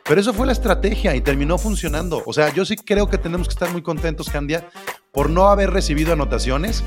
Pero 0.05 0.21
eso 0.21 0.35
fue 0.35 0.47
la 0.47 0.53
estrategia 0.53 1.15
y 1.17 1.21
terminó 1.23 1.57
funcionando. 1.59 2.23
O 2.27 2.33
sea, 2.33 2.53
yo 2.53 2.65
sí 2.65 2.77
creo 2.77 3.09
que 3.09 3.17
tenemos 3.19 3.49
que 3.49 3.53
estar 3.55 3.71
muy 3.73 3.83
contentos, 3.83 4.29
Candia, 4.29 4.69
por 5.13 5.31
no 5.31 5.49
haber 5.49 5.71
recibido 5.71 6.13
anotaciones 6.13 6.83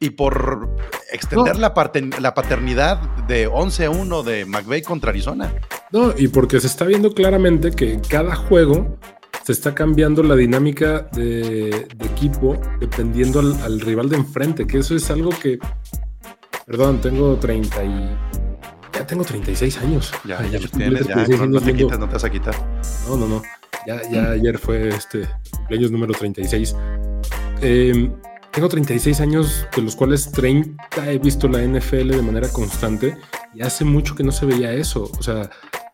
y 0.00 0.10
por 0.10 0.68
extender 1.12 1.54
No. 1.56 1.60
la, 1.60 1.74
parte- 1.74 2.08
la 2.20 2.34
paternidad 2.34 2.98
de 3.28 3.48
11-1 3.48 4.22
de 4.24 4.46
McVay 4.46 4.82
contra 4.82 5.10
Arizona. 5.10 5.52
No, 5.92 6.12
y 6.16 6.28
porque 6.28 6.58
se 6.60 6.66
está 6.66 6.84
viendo 6.84 7.12
claramente 7.12 7.70
que 7.70 7.92
en 7.94 8.00
cada 8.00 8.34
juego 8.34 8.96
se 9.48 9.52
está 9.52 9.74
cambiando 9.74 10.22
la 10.22 10.36
dinámica 10.36 11.08
de, 11.10 11.88
de 11.96 12.04
equipo 12.04 12.60
dependiendo 12.80 13.40
al, 13.40 13.58
al 13.62 13.80
rival 13.80 14.10
de 14.10 14.16
enfrente, 14.16 14.66
que 14.66 14.76
eso 14.76 14.94
es 14.94 15.10
algo 15.10 15.30
que, 15.30 15.58
perdón, 16.66 17.00
tengo 17.00 17.34
30 17.36 17.82
y... 17.82 18.10
Ya 18.92 19.06
tengo 19.06 19.24
36 19.24 19.78
años. 19.78 20.12
Ya, 20.26 20.38
Ay, 20.38 20.50
ya 20.50 20.60
los 20.60 20.70
tienes, 20.70 21.06
ya, 21.06 21.14
36 21.14 21.40
no, 21.40 21.46
no 21.46 21.60
te 21.62 21.74
quitas, 21.74 21.98
no 21.98 22.06
te 22.06 22.12
vas 22.12 22.24
a 22.24 22.30
quitar. 22.30 22.54
No, 23.08 23.16
no, 23.16 23.26
no. 23.26 23.42
Ya, 23.86 24.02
ya 24.10 24.32
ayer 24.32 24.58
fue 24.58 24.88
este 24.88 25.26
cumpleaños 25.50 25.92
número 25.92 26.12
36. 26.12 26.76
Eh, 27.62 28.10
tengo 28.52 28.68
36 28.68 29.18
años, 29.22 29.66
de 29.74 29.80
los 29.80 29.96
cuales 29.96 30.30
30 30.30 31.10
he 31.10 31.16
visto 31.16 31.48
la 31.48 31.62
NFL 31.62 32.10
de 32.10 32.22
manera 32.22 32.50
constante 32.50 33.16
y 33.54 33.62
hace 33.62 33.86
mucho 33.86 34.14
que 34.14 34.24
no 34.24 34.30
se 34.30 34.44
veía 34.44 34.74
eso. 34.74 35.10
O 35.18 35.22
sea, 35.22 35.48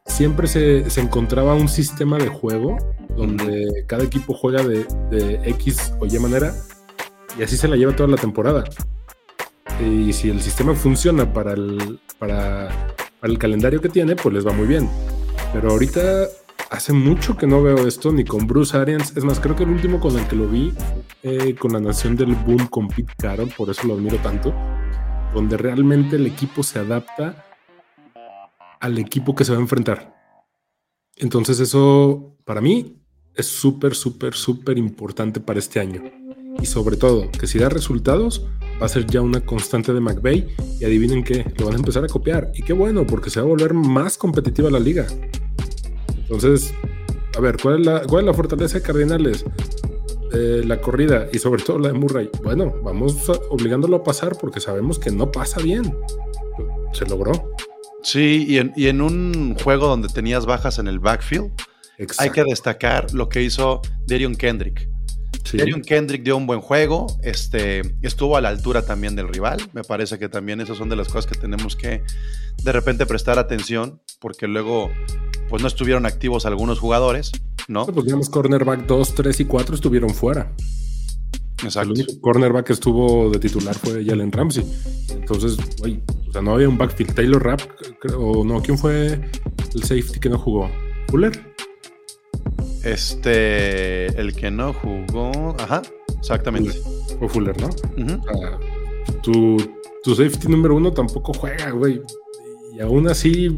siempre 0.06 0.46
se, 0.46 0.88
se 0.90 1.00
encontraba 1.00 1.54
un 1.54 1.68
sistema 1.68 2.18
de 2.18 2.28
juego 2.28 2.76
donde 3.16 3.84
cada 3.86 4.04
equipo 4.04 4.34
juega 4.34 4.62
de, 4.62 4.84
de 5.10 5.40
X 5.50 5.92
o 6.00 6.06
Y 6.06 6.18
manera 6.18 6.54
y 7.38 7.42
así 7.42 7.56
se 7.56 7.68
la 7.68 7.76
lleva 7.76 7.94
toda 7.94 8.08
la 8.08 8.16
temporada. 8.16 8.64
Y 9.80 10.12
si 10.12 10.30
el 10.30 10.40
sistema 10.40 10.74
funciona 10.74 11.32
para 11.32 11.52
el, 11.52 11.98
para, 12.18 12.68
para 13.20 13.32
el 13.32 13.38
calendario 13.38 13.80
que 13.80 13.88
tiene, 13.88 14.14
pues 14.14 14.34
les 14.34 14.46
va 14.46 14.52
muy 14.52 14.66
bien. 14.66 14.88
Pero 15.52 15.70
ahorita 15.70 16.00
hace 16.70 16.92
mucho 16.92 17.36
que 17.36 17.46
no 17.46 17.62
veo 17.62 17.86
esto, 17.86 18.12
ni 18.12 18.24
con 18.24 18.46
Bruce 18.46 18.76
Arians. 18.76 19.16
Es 19.16 19.24
más, 19.24 19.40
creo 19.40 19.56
que 19.56 19.64
el 19.64 19.70
último 19.70 19.98
con 19.98 20.16
el 20.16 20.26
que 20.28 20.36
lo 20.36 20.46
vi, 20.46 20.72
eh, 21.22 21.56
con 21.56 21.72
la 21.72 21.80
Nación 21.80 22.14
del 22.14 22.34
Boom, 22.34 22.66
con 22.68 22.88
Pete 22.88 23.12
Carroll, 23.18 23.52
por 23.56 23.70
eso 23.70 23.86
lo 23.86 23.94
admiro 23.94 24.18
tanto, 24.18 24.54
donde 25.32 25.56
realmente 25.56 26.16
el 26.16 26.26
equipo 26.26 26.62
se 26.62 26.78
adapta 26.78 27.44
al 28.84 28.98
equipo 28.98 29.34
que 29.34 29.46
se 29.46 29.52
va 29.52 29.58
a 29.58 29.62
enfrentar. 29.62 30.14
Entonces 31.16 31.58
eso, 31.58 32.36
para 32.44 32.60
mí, 32.60 33.00
es 33.34 33.46
súper, 33.46 33.94
súper, 33.94 34.34
súper 34.34 34.76
importante 34.76 35.40
para 35.40 35.58
este 35.58 35.80
año. 35.80 36.02
Y 36.60 36.66
sobre 36.66 36.98
todo, 36.98 37.30
que 37.30 37.46
si 37.46 37.58
da 37.58 37.70
resultados, 37.70 38.46
va 38.80 38.84
a 38.84 38.88
ser 38.90 39.06
ya 39.06 39.22
una 39.22 39.40
constante 39.40 39.94
de 39.94 40.00
McVay. 40.00 40.48
Y 40.78 40.84
adivinen 40.84 41.24
qué, 41.24 41.50
lo 41.56 41.64
van 41.64 41.76
a 41.76 41.78
empezar 41.78 42.04
a 42.04 42.08
copiar. 42.08 42.52
Y 42.54 42.62
qué 42.62 42.74
bueno, 42.74 43.06
porque 43.06 43.30
se 43.30 43.40
va 43.40 43.46
a 43.46 43.48
volver 43.48 43.72
más 43.72 44.18
competitiva 44.18 44.70
la 44.70 44.80
liga. 44.80 45.06
Entonces, 46.18 46.74
a 47.38 47.40
ver, 47.40 47.56
¿cuál 47.62 47.80
es 47.80 47.86
la, 47.86 48.02
cuál 48.02 48.24
es 48.24 48.26
la 48.26 48.34
fortaleza 48.34 48.78
de 48.78 48.82
Cardinales? 48.82 49.46
Eh, 50.34 50.62
la 50.62 50.82
corrida 50.82 51.28
y 51.32 51.38
sobre 51.38 51.62
todo 51.62 51.78
la 51.78 51.88
de 51.88 51.94
Murray. 51.94 52.28
Bueno, 52.42 52.74
vamos 52.82 53.30
obligándolo 53.48 53.96
a 53.96 54.04
pasar 54.04 54.36
porque 54.38 54.60
sabemos 54.60 54.98
que 54.98 55.10
no 55.10 55.32
pasa 55.32 55.62
bien. 55.62 55.96
Se 56.92 57.06
logró. 57.06 57.32
Sí, 58.04 58.44
y 58.46 58.58
en, 58.58 58.72
y 58.76 58.88
en 58.88 59.00
un 59.00 59.56
juego 59.56 59.88
donde 59.88 60.08
tenías 60.08 60.44
bajas 60.46 60.78
en 60.78 60.86
el 60.88 60.98
backfield, 60.98 61.50
hay 62.18 62.30
que 62.30 62.44
destacar 62.44 63.12
lo 63.14 63.28
que 63.28 63.42
hizo 63.42 63.80
Darion 64.06 64.34
Kendrick. 64.36 64.88
Sí. 65.44 65.56
Darion 65.56 65.82
Kendrick 65.82 66.22
dio 66.22 66.36
un 66.36 66.46
buen 66.46 66.60
juego, 66.60 67.06
este, 67.22 67.96
estuvo 68.02 68.36
a 68.36 68.40
la 68.40 68.50
altura 68.50 68.84
también 68.84 69.16
del 69.16 69.28
rival. 69.28 69.58
Me 69.72 69.82
parece 69.82 70.18
que 70.18 70.28
también 70.28 70.60
esas 70.60 70.76
son 70.76 70.88
de 70.88 70.96
las 70.96 71.08
cosas 71.08 71.26
que 71.26 71.38
tenemos 71.38 71.76
que 71.76 72.02
de 72.62 72.72
repente 72.72 73.06
prestar 73.06 73.38
atención, 73.38 74.00
porque 74.20 74.46
luego 74.48 74.90
pues 75.48 75.62
no 75.62 75.68
estuvieron 75.68 76.06
activos 76.06 76.46
algunos 76.46 76.78
jugadores, 76.78 77.32
¿no? 77.68 77.86
Pues 77.86 78.04
digamos, 78.04 78.28
cornerback 78.28 78.86
2, 78.86 79.14
3 79.14 79.40
y 79.40 79.44
4 79.46 79.74
estuvieron 79.74 80.10
fuera. 80.10 80.52
El 81.60 81.66
Exacto. 81.66 81.90
único 81.92 82.20
cornerback 82.20 82.66
que 82.66 82.72
estuvo 82.74 83.30
de 83.30 83.38
titular 83.38 83.74
fue 83.74 84.04
Jalen 84.04 84.30
Ramsey. 84.32 84.64
Entonces, 85.10 85.56
güey, 85.78 86.00
o 86.28 86.32
sea, 86.32 86.42
no 86.42 86.54
había 86.54 86.68
un 86.68 86.76
backfield. 86.76 87.14
Taylor 87.14 87.42
Rapp, 87.42 87.60
creo- 88.00 88.20
o 88.20 88.44
no, 88.44 88.60
¿quién 88.60 88.76
fue 88.76 89.20
el 89.74 89.82
safety 89.82 90.18
que 90.20 90.28
no 90.28 90.38
jugó? 90.38 90.68
¿Fuller? 91.08 91.54
Este, 92.82 94.06
el 94.20 94.34
que 94.34 94.50
no 94.50 94.72
jugó, 94.74 95.56
ajá, 95.58 95.82
exactamente. 96.18 96.72
Fue 97.18 97.28
Fuller, 97.28 97.56
¿no? 97.60 97.70
Sea, 97.72 98.58
tu, 99.22 99.56
tu 100.02 100.14
safety 100.14 100.48
número 100.48 100.76
uno 100.76 100.92
tampoco 100.92 101.32
juega, 101.32 101.70
güey. 101.70 102.02
Y 102.76 102.80
aún 102.80 103.08
así, 103.08 103.56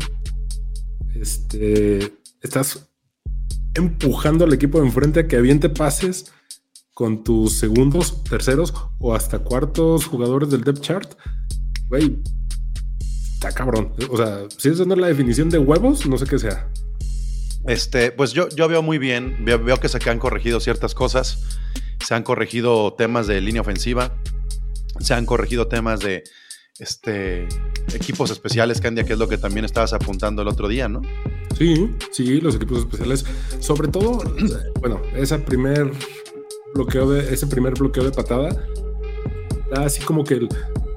este, 1.15 2.13
estás 2.43 2.89
empujando 3.75 4.45
al 4.45 4.53
equipo 4.53 4.79
de 4.81 4.87
enfrente 4.87 5.21
a 5.21 5.27
que 5.29 5.37
aviente 5.37 5.69
pases 5.69 6.33
con 6.97 7.23
tus 7.23 7.59
segundos, 7.59 8.25
terceros 8.25 8.73
o 8.99 9.15
hasta 9.15 9.41
cuartos 9.41 10.07
jugadores 10.07 10.49
del 10.49 10.65
depth 10.65 10.81
chart. 10.81 11.13
Güey, 11.91 12.23
está 13.35 13.53
cabrón. 13.53 13.93
O 14.09 14.17
sea, 14.17 14.45
si 14.57 14.71
eso 14.71 14.87
no 14.87 14.95
es 14.95 15.01
la 15.01 15.09
definición 15.09 15.51
de 15.51 15.59
huevos, 15.59 16.07
no 16.07 16.17
sé 16.17 16.25
qué 16.25 16.39
sea. 16.39 16.71
Este, 17.67 18.13
pues 18.13 18.33
yo, 18.33 18.49
yo 18.49 18.67
veo 18.67 18.81
muy 18.81 18.97
bien, 18.97 19.45
veo, 19.45 19.63
veo 19.63 19.77
que 19.77 19.91
se 19.91 19.99
han 20.09 20.19
corregido 20.19 20.59
ciertas 20.59 20.95
cosas, 20.95 21.45
se 22.03 22.15
han 22.15 22.23
corregido 22.23 22.95
temas 22.95 23.27
de 23.27 23.43
línea 23.43 23.61
ofensiva, 23.61 24.17
se 24.99 25.13
han 25.13 25.27
corregido 25.27 25.69
temas 25.69 26.01
de 26.01 26.25
este, 26.79 27.47
equipos 27.93 28.31
especiales, 28.31 28.81
Candia, 28.81 29.05
que 29.05 29.13
es 29.13 29.19
lo 29.19 29.29
que 29.29 29.37
también 29.37 29.67
estabas 29.67 29.93
apuntando 29.93 30.41
el 30.41 30.49
otro 30.49 30.67
día, 30.67 30.89
¿no? 30.89 31.03
Sí, 31.59 31.91
sí, 32.11 32.41
los 32.41 32.55
equipos 32.55 32.79
especiales. 32.79 33.27
Sobre 33.61 33.89
todo, 33.89 34.23
bueno, 34.81 35.03
ese 35.15 35.39
primer 35.41 35.93
bloqueo 36.77 37.11
de, 37.11 37.33
ese 37.33 37.47
primer 37.47 37.75
bloqueo 37.75 38.05
de 38.05 38.13
patada, 38.13 38.51
da 39.71 39.85
así 39.85 40.03
como 40.03 40.25
que 40.25 40.35
el, 40.35 40.49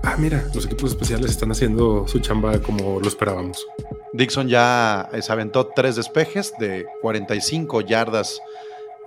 ah, 0.03 0.15
mira, 0.17 0.47
los 0.53 0.65
equipos 0.65 0.91
especiales 0.91 1.31
están 1.31 1.51
haciendo 1.51 2.07
su 2.07 2.19
chamba 2.19 2.59
como 2.59 2.99
lo 2.99 3.07
esperábamos. 3.07 3.65
Dixon 4.13 4.47
ya 4.47 5.09
se 5.21 5.31
aventó 5.31 5.67
tres 5.67 5.95
despejes 5.95 6.53
de 6.59 6.85
45 7.01 7.81
yardas 7.81 8.41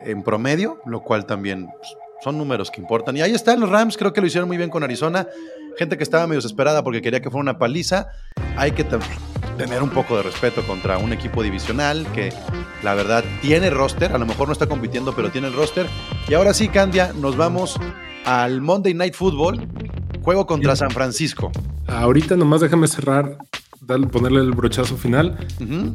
en 0.00 0.23
promedio, 0.23 0.81
lo 0.87 1.02
cual 1.02 1.26
también 1.26 1.67
pues, 1.67 1.97
son 2.23 2.38
números 2.38 2.71
que 2.71 2.81
importan. 2.81 3.17
Y 3.17 3.23
ahí 3.23 3.35
están 3.35 3.61
los 3.61 3.71
Rams, 3.71 3.97
creo 3.97 4.12
que 4.12 4.21
lo 4.21 4.26
hicieron 4.26 4.49
muy 4.49 4.57
bien 4.57 4.71
con 4.71 4.83
Arizona. 4.83 5.29
Gente 5.79 5.97
que 5.97 6.02
estaba 6.02 6.26
medio 6.26 6.38
desesperada 6.38 6.85
porque 6.85 7.02
quería 7.02 7.21
que 7.21 7.31
fuera 7.31 7.43
una 7.43 7.59
paliza. 7.59 8.09
Hay 8.57 8.73
que 8.73 8.85
tener 8.85 9.83
un 9.83 9.91
poco 9.91 10.17
de 10.17 10.23
respeto 10.23 10.62
contra 10.67 10.99
un 10.99 11.12
equipo 11.12 11.43
divisional 11.43 12.07
que 12.14 12.33
la 12.83 12.95
verdad 12.95 13.25
tiene 13.41 13.71
roster, 13.71 14.12
a 14.12 14.19
lo 14.19 14.26
mejor 14.26 14.49
no 14.49 14.52
está 14.52 14.67
compitiendo, 14.67 15.14
pero 15.14 15.31
tiene 15.31 15.49
el 15.49 15.55
roster. 15.55 15.87
Y 16.29 16.35
ahora 16.35 16.52
sí, 16.55 16.69
Candia, 16.69 17.12
nos 17.12 17.37
vamos 17.37 17.79
al 18.25 18.61
Monday 18.61 18.95
Night 18.95 19.14
Football, 19.14 19.67
juego 20.23 20.47
contra 20.47 20.76
San 20.76 20.91
Francisco. 20.91 21.50
Ahorita 21.87 22.37
nomás 22.37 22.61
déjame 22.61 22.87
cerrar, 22.88 23.38
ponerle 24.11 24.41
el 24.41 24.52
brochazo 24.52 24.97
final. 24.97 25.47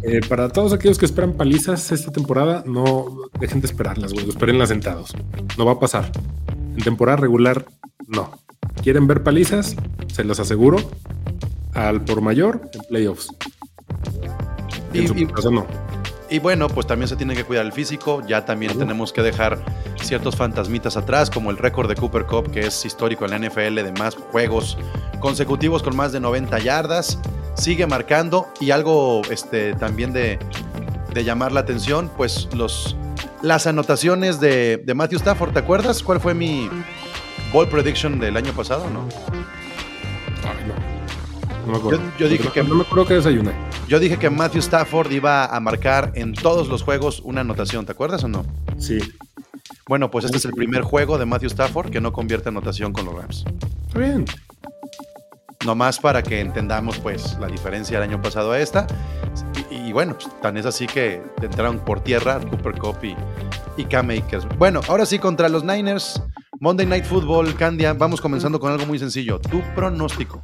Eh, 0.03 0.21
para 0.27 0.49
todos 0.49 0.73
aquellos 0.73 0.97
que 0.97 1.05
esperan 1.05 1.33
palizas 1.33 1.91
esta 1.91 2.11
temporada, 2.11 2.63
no 2.65 3.05
dejen 3.39 3.61
de 3.61 3.67
esperarlas, 3.67 4.13
güey. 4.13 4.27
Espérenlas 4.29 4.69
sentados. 4.69 5.13
No 5.57 5.65
va 5.65 5.73
a 5.73 5.79
pasar. 5.79 6.11
En 6.75 6.83
temporada 6.83 7.17
regular, 7.17 7.65
no. 8.07 8.31
¿Quieren 8.87 9.05
ver 9.05 9.21
palizas? 9.21 9.75
Se 10.13 10.23
los 10.23 10.39
aseguro. 10.39 10.77
Al 11.73 12.05
por 12.05 12.21
mayor 12.21 12.61
en 12.73 12.79
playoffs. 12.87 13.27
Y- 14.93 14.99
en 14.99 15.07
su 15.09 15.13
y- 15.17 15.27
caso, 15.27 15.51
no. 15.51 15.67
Y 16.29 16.39
bueno, 16.39 16.69
pues 16.69 16.87
también 16.87 17.09
se 17.09 17.17
tiene 17.17 17.35
que 17.35 17.43
cuidar 17.43 17.65
el 17.65 17.73
físico, 17.73 18.21
ya 18.25 18.45
también 18.45 18.77
tenemos 18.79 19.11
que 19.11 19.21
dejar 19.23 19.59
ciertos 20.01 20.37
fantasmitas 20.37 20.95
atrás, 20.95 21.29
como 21.29 21.51
el 21.51 21.57
récord 21.57 21.89
de 21.89 21.95
Cooper 21.95 22.25
Cup, 22.27 22.49
que 22.49 22.61
es 22.61 22.85
histórico 22.85 23.25
en 23.25 23.31
la 23.31 23.35
NFL 23.49 23.75
de 23.83 23.91
más 23.99 24.15
juegos 24.15 24.77
consecutivos 25.19 25.83
con 25.83 25.93
más 25.93 26.13
de 26.13 26.21
90 26.21 26.57
yardas, 26.59 27.19
sigue 27.55 27.87
marcando 27.87 28.47
y 28.61 28.71
algo 28.71 29.21
este, 29.29 29.73
también 29.73 30.13
de, 30.13 30.39
de 31.13 31.23
llamar 31.25 31.51
la 31.51 31.59
atención, 31.59 32.09
pues 32.15 32.47
los, 32.55 32.95
las 33.41 33.67
anotaciones 33.67 34.39
de, 34.39 34.77
de 34.77 34.93
Matthew 34.93 35.17
Stafford, 35.17 35.51
¿te 35.51 35.59
acuerdas 35.59 36.01
cuál 36.01 36.21
fue 36.21 36.33
mi 36.33 36.69
ball 37.51 37.67
prediction 37.67 38.19
del 38.19 38.37
año 38.37 38.51
pasado? 38.53 38.89
No? 38.89 39.07
Ay, 40.43 40.65
no. 40.67 40.73
No 41.65 41.71
me 41.73 41.77
acuerdo. 41.77 41.99
Yo- 42.01 42.17
yo 42.19 42.29
dije 42.29 42.43
no, 42.45 42.51
que- 42.53 42.63
No 42.63 42.75
me 42.75 42.81
acuerdo 42.83 43.05
que 43.05 43.13
desayuné. 43.15 43.51
Yo 43.87 43.99
dije 43.99 44.17
que 44.17 44.29
Matthew 44.29 44.59
Stafford 44.59 45.11
iba 45.11 45.45
a 45.45 45.59
marcar 45.59 46.11
en 46.15 46.33
todos 46.33 46.67
los 46.67 46.83
juegos 46.83 47.21
una 47.23 47.41
anotación, 47.41 47.85
¿te 47.85 47.91
acuerdas 47.93 48.23
o 48.23 48.27
no? 48.27 48.45
Sí. 48.77 48.99
Bueno, 49.87 50.11
pues 50.11 50.25
este 50.25 50.37
es 50.37 50.45
el 50.45 50.51
primer 50.53 50.81
juego 50.81 51.17
de 51.17 51.25
Matthew 51.25 51.47
Stafford 51.47 51.89
que 51.89 52.01
no 52.01 52.11
convierte 52.11 52.49
anotación 52.49 52.91
con 52.93 53.05
los 53.05 53.15
Rams. 53.15 53.45
Está 53.87 53.99
bien. 53.99 54.25
Nomás 55.65 55.99
para 55.99 56.21
que 56.21 56.39
entendamos 56.39 56.97
pues 56.99 57.37
la 57.39 57.47
diferencia 57.47 57.99
del 57.99 58.09
año 58.09 58.21
pasado 58.21 58.51
a 58.51 58.59
esta. 58.59 58.85
Y, 59.71 59.89
y 59.89 59.93
bueno, 59.93 60.15
pues, 60.17 60.29
tan 60.41 60.55
es 60.57 60.65
así 60.65 60.85
que 60.87 61.21
entraron 61.41 61.79
por 61.79 61.99
tierra 62.01 62.39
Cooper 62.39 62.73
Cup 62.77 62.97
y, 63.03 63.15
y 63.75 63.85
Cam 63.85 64.09
Akers. 64.11 64.45
Bueno, 64.57 64.81
ahora 64.87 65.05
sí 65.05 65.19
contra 65.19 65.49
los 65.49 65.63
Niners, 65.63 66.21
Monday 66.59 66.87
Night 66.87 67.05
Football, 67.05 67.53
Candia, 67.55 67.93
vamos 67.93 68.19
comenzando 68.19 68.59
con 68.59 68.71
algo 68.71 68.85
muy 68.87 68.97
sencillo. 68.97 69.39
Tu 69.39 69.61
pronóstico. 69.75 70.41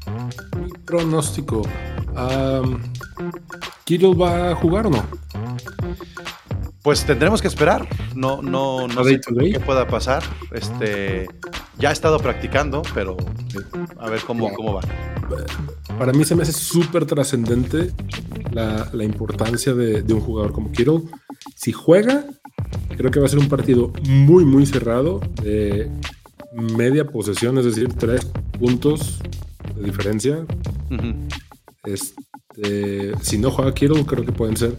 Mi 0.59 0.69
pronóstico. 0.85 1.63
¿Kittle 3.83 4.13
va 4.13 4.51
a 4.51 4.55
jugar 4.55 4.85
o 4.87 4.89
no? 4.91 5.03
Pues 6.83 7.03
tendremos 7.05 7.41
que 7.41 7.47
esperar. 7.47 7.87
No, 8.13 8.41
no, 8.43 8.87
no 8.87 9.01
¿A 9.01 9.03
sé 9.03 9.19
qué 9.21 9.59
pueda 9.59 9.87
pasar. 9.87 10.21
Este 10.51 11.27
ya 11.79 11.89
ha 11.89 11.93
estado 11.93 12.19
practicando, 12.19 12.83
pero 12.93 13.17
a 13.97 14.09
ver 14.09 14.21
cómo, 14.21 14.53
cómo 14.53 14.75
va. 14.75 14.81
Para 15.97 16.13
mí 16.13 16.25
se 16.25 16.35
me 16.35 16.43
hace 16.43 16.53
súper 16.53 17.05
trascendente 17.05 17.91
la, 18.51 18.89
la 18.93 19.03
importancia 19.03 19.73
de, 19.73 20.01
de 20.01 20.13
un 20.13 20.21
jugador 20.21 20.51
como 20.51 20.71
Kittle. 20.71 21.01
Si 21.55 21.71
juega, 21.71 22.25
creo 22.97 23.11
que 23.11 23.19
va 23.19 23.25
a 23.25 23.29
ser 23.29 23.39
un 23.39 23.49
partido 23.49 23.91
muy, 24.07 24.45
muy 24.45 24.65
cerrado 24.65 25.19
de 25.41 25.89
media 26.53 27.05
posesión, 27.05 27.57
es 27.57 27.65
decir, 27.65 27.89
tres 27.93 28.25
puntos 28.59 29.19
de 29.75 29.83
diferencia. 29.83 30.45
Este, 31.83 33.13
si 33.21 33.37
no 33.37 33.51
juega 33.51 33.73
Kittle, 33.73 34.05
creo 34.05 34.25
que 34.25 34.31
pueden 34.31 34.55
ser 34.55 34.77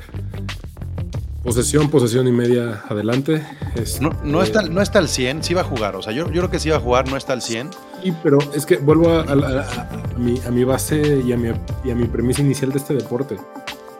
posesión, 1.44 1.88
posesión 1.90 2.26
y 2.26 2.32
media 2.32 2.82
adelante. 2.88 3.46
Este, 3.76 4.00
No, 4.02 4.10
no, 4.24 4.42
está, 4.42 4.62
no 4.62 4.80
está 4.80 4.98
al 4.98 5.08
100, 5.08 5.44
sí 5.44 5.54
va 5.54 5.60
a 5.60 5.64
jugar. 5.64 5.94
O 5.96 6.02
sea, 6.02 6.12
yo, 6.12 6.24
yo 6.26 6.40
creo 6.40 6.50
que 6.50 6.58
sí 6.58 6.70
va 6.70 6.76
a 6.78 6.80
jugar, 6.80 7.08
no 7.08 7.16
está 7.16 7.32
al 7.34 7.42
100. 7.42 7.70
Sí, 8.02 8.12
pero 8.22 8.38
es 8.54 8.66
que 8.66 8.78
vuelvo 8.78 9.10
a, 9.10 9.20
a- 9.20 9.22
a- 9.22 10.14
a 10.14 10.18
mi, 10.18 10.40
a 10.46 10.50
mi 10.50 10.64
base 10.64 11.22
y 11.24 11.32
a 11.32 11.36
mi, 11.36 11.50
y 11.84 11.90
a 11.90 11.94
mi 11.94 12.06
premisa 12.06 12.40
inicial 12.42 12.72
de 12.72 12.78
este 12.78 12.94
deporte. 12.94 13.36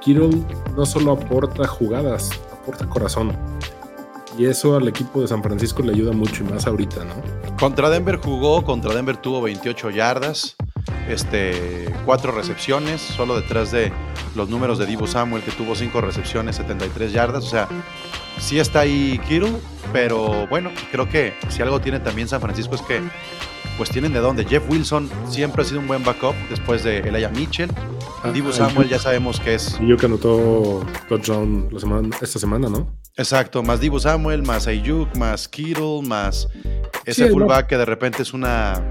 Kittle 0.00 0.30
no 0.76 0.84
solo 0.86 1.12
aporta 1.12 1.66
jugadas, 1.66 2.30
aporta 2.52 2.86
corazón. 2.86 3.32
Y 4.36 4.46
eso 4.46 4.76
al 4.76 4.88
equipo 4.88 5.20
de 5.20 5.28
San 5.28 5.42
Francisco 5.42 5.82
le 5.82 5.92
ayuda 5.92 6.12
mucho 6.12 6.42
y 6.44 6.50
más 6.52 6.66
ahorita, 6.66 7.04
¿no? 7.04 7.14
Contra 7.56 7.88
Denver 7.88 8.16
jugó, 8.16 8.64
contra 8.64 8.92
Denver 8.92 9.16
tuvo 9.16 9.40
28 9.42 9.90
yardas, 9.90 10.56
este, 11.08 11.92
cuatro 12.04 12.32
recepciones, 12.32 13.00
solo 13.00 13.36
detrás 13.36 13.70
de 13.70 13.92
los 14.34 14.48
números 14.48 14.78
de 14.78 14.86
Divo 14.86 15.06
Samuel, 15.06 15.42
que 15.42 15.52
tuvo 15.52 15.74
cinco 15.74 16.00
recepciones, 16.00 16.56
73 16.56 17.12
yardas. 17.12 17.44
O 17.44 17.48
sea, 17.48 17.68
sí 18.38 18.58
está 18.58 18.80
ahí 18.80 19.20
Kittle, 19.28 19.56
pero 19.92 20.46
bueno, 20.48 20.70
creo 20.90 21.08
que 21.08 21.34
si 21.48 21.62
algo 21.62 21.80
tiene 21.80 22.00
también 22.00 22.28
San 22.28 22.40
Francisco 22.40 22.74
es 22.74 22.82
que 22.82 23.00
pues 23.76 23.90
tienen 23.90 24.12
de 24.12 24.20
dónde. 24.20 24.44
Jeff 24.44 24.62
Wilson 24.68 25.10
siempre 25.28 25.62
ha 25.62 25.64
sido 25.64 25.80
un 25.80 25.88
buen 25.88 26.04
backup 26.04 26.34
después 26.48 26.84
de 26.84 26.98
Elijah 26.98 27.30
Mitchell. 27.30 27.70
Ah, 28.22 28.30
Divo 28.30 28.50
ah, 28.50 28.52
Samuel 28.52 28.86
Ayuk. 28.86 28.90
ya 28.90 28.98
sabemos 28.98 29.40
que 29.40 29.54
es 29.54 29.78
Y 29.80 29.88
yo 29.88 29.96
que 29.96 30.06
anotó 30.06 30.86
touchdown 31.08 31.68
la 31.70 31.80
semana, 31.80 32.16
esta 32.20 32.38
semana, 32.38 32.68
¿no? 32.68 32.86
Exacto, 33.16 33.62
más 33.62 33.80
Divo 33.80 34.00
Samuel, 34.00 34.42
más 34.42 34.66
Ayuk, 34.66 35.14
más 35.16 35.48
Kittle, 35.48 36.02
más 36.02 36.48
ese 37.04 37.26
Sí, 37.26 37.30
fullback 37.30 37.66
que 37.66 37.76
de 37.76 37.84
repente 37.84 38.22
es 38.22 38.32
una 38.32 38.82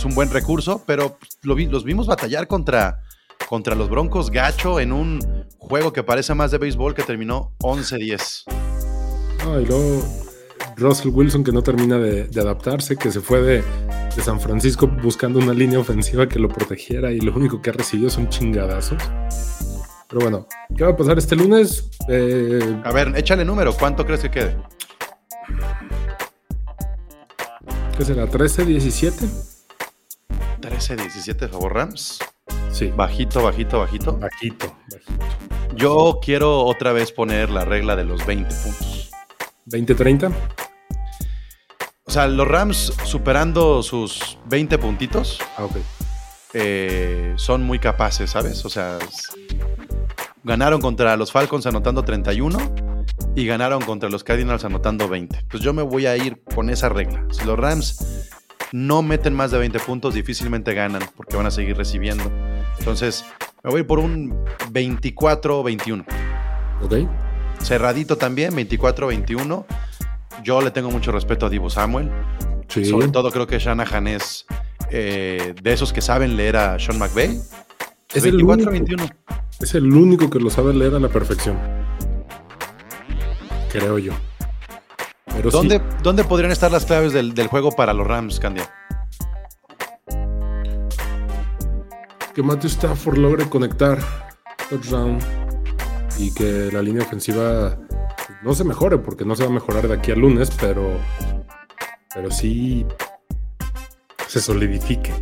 es 0.00 0.04
un 0.06 0.14
buen 0.14 0.30
recurso, 0.30 0.82
pero 0.86 1.18
lo 1.42 1.54
vi- 1.54 1.66
los 1.66 1.84
vimos 1.84 2.06
batallar 2.06 2.46
contra, 2.46 3.02
contra 3.48 3.74
los 3.74 3.90
Broncos 3.90 4.30
gacho 4.30 4.80
en 4.80 4.92
un 4.92 5.20
juego 5.58 5.92
que 5.92 6.02
parece 6.02 6.34
más 6.34 6.50
de 6.50 6.56
béisbol 6.58 6.94
que 6.94 7.02
terminó 7.02 7.52
11-10. 7.60 8.44
Ah, 8.48 9.58
y 9.60 9.66
luego 9.66 10.02
Russell 10.76 11.10
Wilson 11.12 11.44
que 11.44 11.52
no 11.52 11.62
termina 11.62 11.98
de, 11.98 12.24
de 12.28 12.40
adaptarse, 12.40 12.96
que 12.96 13.12
se 13.12 13.20
fue 13.20 13.42
de, 13.42 13.62
de 14.16 14.22
San 14.22 14.40
Francisco 14.40 14.86
buscando 14.86 15.38
una 15.38 15.52
línea 15.52 15.78
ofensiva 15.78 16.26
que 16.26 16.38
lo 16.38 16.48
protegiera 16.48 17.12
y 17.12 17.20
lo 17.20 17.34
único 17.34 17.60
que 17.60 17.68
ha 17.68 17.72
recibido 17.74 18.08
son 18.08 18.28
chingadazos. 18.30 19.02
Pero 20.08 20.22
bueno, 20.22 20.46
¿qué 20.76 20.82
va 20.84 20.90
a 20.92 20.96
pasar 20.96 21.18
este 21.18 21.36
lunes? 21.36 21.90
Eh, 22.08 22.80
A 22.84 22.90
ver, 22.92 23.12
échale 23.16 23.44
número, 23.44 23.74
¿cuánto 23.74 24.06
crees 24.06 24.22
que 24.22 24.30
quede? 24.30 24.56
¿Qué 27.98 28.04
será? 28.04 28.26
¿13, 28.26 28.64
17? 28.64 29.26
13-17 30.60 31.48
favor 31.48 31.74
Rams. 31.74 32.18
Sí. 32.72 32.92
Bajito, 32.94 33.42
bajito, 33.42 33.78
bajito. 33.80 34.16
Bajito, 34.18 34.76
bajito. 34.90 35.24
Yo 35.74 36.18
quiero 36.22 36.64
otra 36.64 36.92
vez 36.92 37.12
poner 37.12 37.50
la 37.50 37.64
regla 37.64 37.96
de 37.96 38.04
los 38.04 38.24
20 38.26 38.54
puntos. 38.62 39.10
20, 39.66 39.94
30. 39.94 40.32
O 42.04 42.10
sea, 42.10 42.26
los 42.26 42.46
Rams 42.48 42.92
superando 43.04 43.82
sus 43.82 44.38
20 44.46 44.78
puntitos 44.78 45.38
Ah, 45.56 45.64
ok. 45.64 45.76
eh, 46.54 47.34
son 47.36 47.62
muy 47.62 47.78
capaces, 47.78 48.30
¿sabes? 48.30 48.64
O 48.64 48.68
sea, 48.70 48.98
ganaron 50.42 50.80
contra 50.80 51.16
los 51.16 51.30
Falcons 51.30 51.66
anotando 51.66 52.02
31 52.02 52.58
y 53.36 53.46
ganaron 53.46 53.80
contra 53.82 54.08
los 54.08 54.24
Cardinals 54.24 54.64
anotando 54.64 55.08
20. 55.08 55.44
Pues 55.48 55.62
yo 55.62 55.72
me 55.72 55.82
voy 55.82 56.06
a 56.06 56.16
ir 56.16 56.42
con 56.52 56.68
esa 56.68 56.88
regla. 56.88 57.24
Si 57.30 57.44
los 57.44 57.56
Rams 57.56 58.28
no 58.72 59.02
meten 59.02 59.34
más 59.34 59.50
de 59.50 59.58
20 59.58 59.78
puntos, 59.80 60.14
difícilmente 60.14 60.74
ganan 60.74 61.02
porque 61.16 61.36
van 61.36 61.46
a 61.46 61.50
seguir 61.50 61.76
recibiendo. 61.76 62.24
Entonces, 62.78 63.24
me 63.62 63.70
voy 63.70 63.82
por 63.82 63.98
un 63.98 64.44
24-21. 64.72 66.04
Ok. 66.82 66.94
Cerradito 67.62 68.16
también, 68.16 68.54
24-21. 68.54 69.64
Yo 70.42 70.62
le 70.62 70.70
tengo 70.70 70.90
mucho 70.90 71.12
respeto 71.12 71.46
a 71.46 71.50
Divo 71.50 71.68
Samuel. 71.68 72.10
Sí. 72.68 72.84
Sobre 72.84 73.08
todo 73.08 73.30
creo 73.30 73.46
que 73.46 73.58
Shanahan 73.58 74.06
es 74.06 74.46
eh, 74.90 75.54
de 75.60 75.72
esos 75.72 75.92
que 75.92 76.00
saben 76.00 76.36
leer 76.36 76.56
a 76.56 76.78
Sean 76.78 76.98
McVay. 76.98 77.40
Es 78.14 78.24
el, 78.24 78.42
único, 78.42 78.70
24-21. 78.70 79.12
es 79.60 79.74
el 79.74 79.92
único 79.92 80.30
que 80.30 80.40
lo 80.40 80.50
sabe 80.50 80.72
leer 80.72 80.94
a 80.94 81.00
la 81.00 81.08
perfección. 81.08 81.58
Creo 83.70 83.98
yo. 83.98 84.12
Pero 85.40 85.50
¿Dónde, 85.50 85.78
sí, 85.78 85.82
¿Dónde 86.02 86.22
podrían 86.24 86.52
estar 86.52 86.70
las 86.70 86.84
claves 86.84 87.14
del, 87.14 87.32
del 87.34 87.46
juego 87.46 87.70
para 87.72 87.94
los 87.94 88.06
Rams, 88.06 88.38
Candia? 88.38 88.70
que 92.34 92.42
Matthew 92.42 92.68
Stafford 92.70 93.16
logre 93.18 93.48
conectar 93.48 93.98
touchdown 94.68 95.18
y 96.18 96.32
que 96.32 96.70
la 96.72 96.82
línea 96.82 97.02
ofensiva 97.02 97.76
no 98.42 98.54
se 98.54 98.64
mejore, 98.64 98.98
porque 98.98 99.24
no 99.24 99.34
se 99.34 99.42
va 99.44 99.48
a 99.50 99.52
mejorar 99.52 99.88
de 99.88 99.94
aquí 99.94 100.12
al 100.12 100.20
lunes, 100.20 100.50
pero, 100.60 100.92
pero 102.14 102.30
sí 102.30 102.86
se 104.28 104.40
solidifique. 104.40 105.12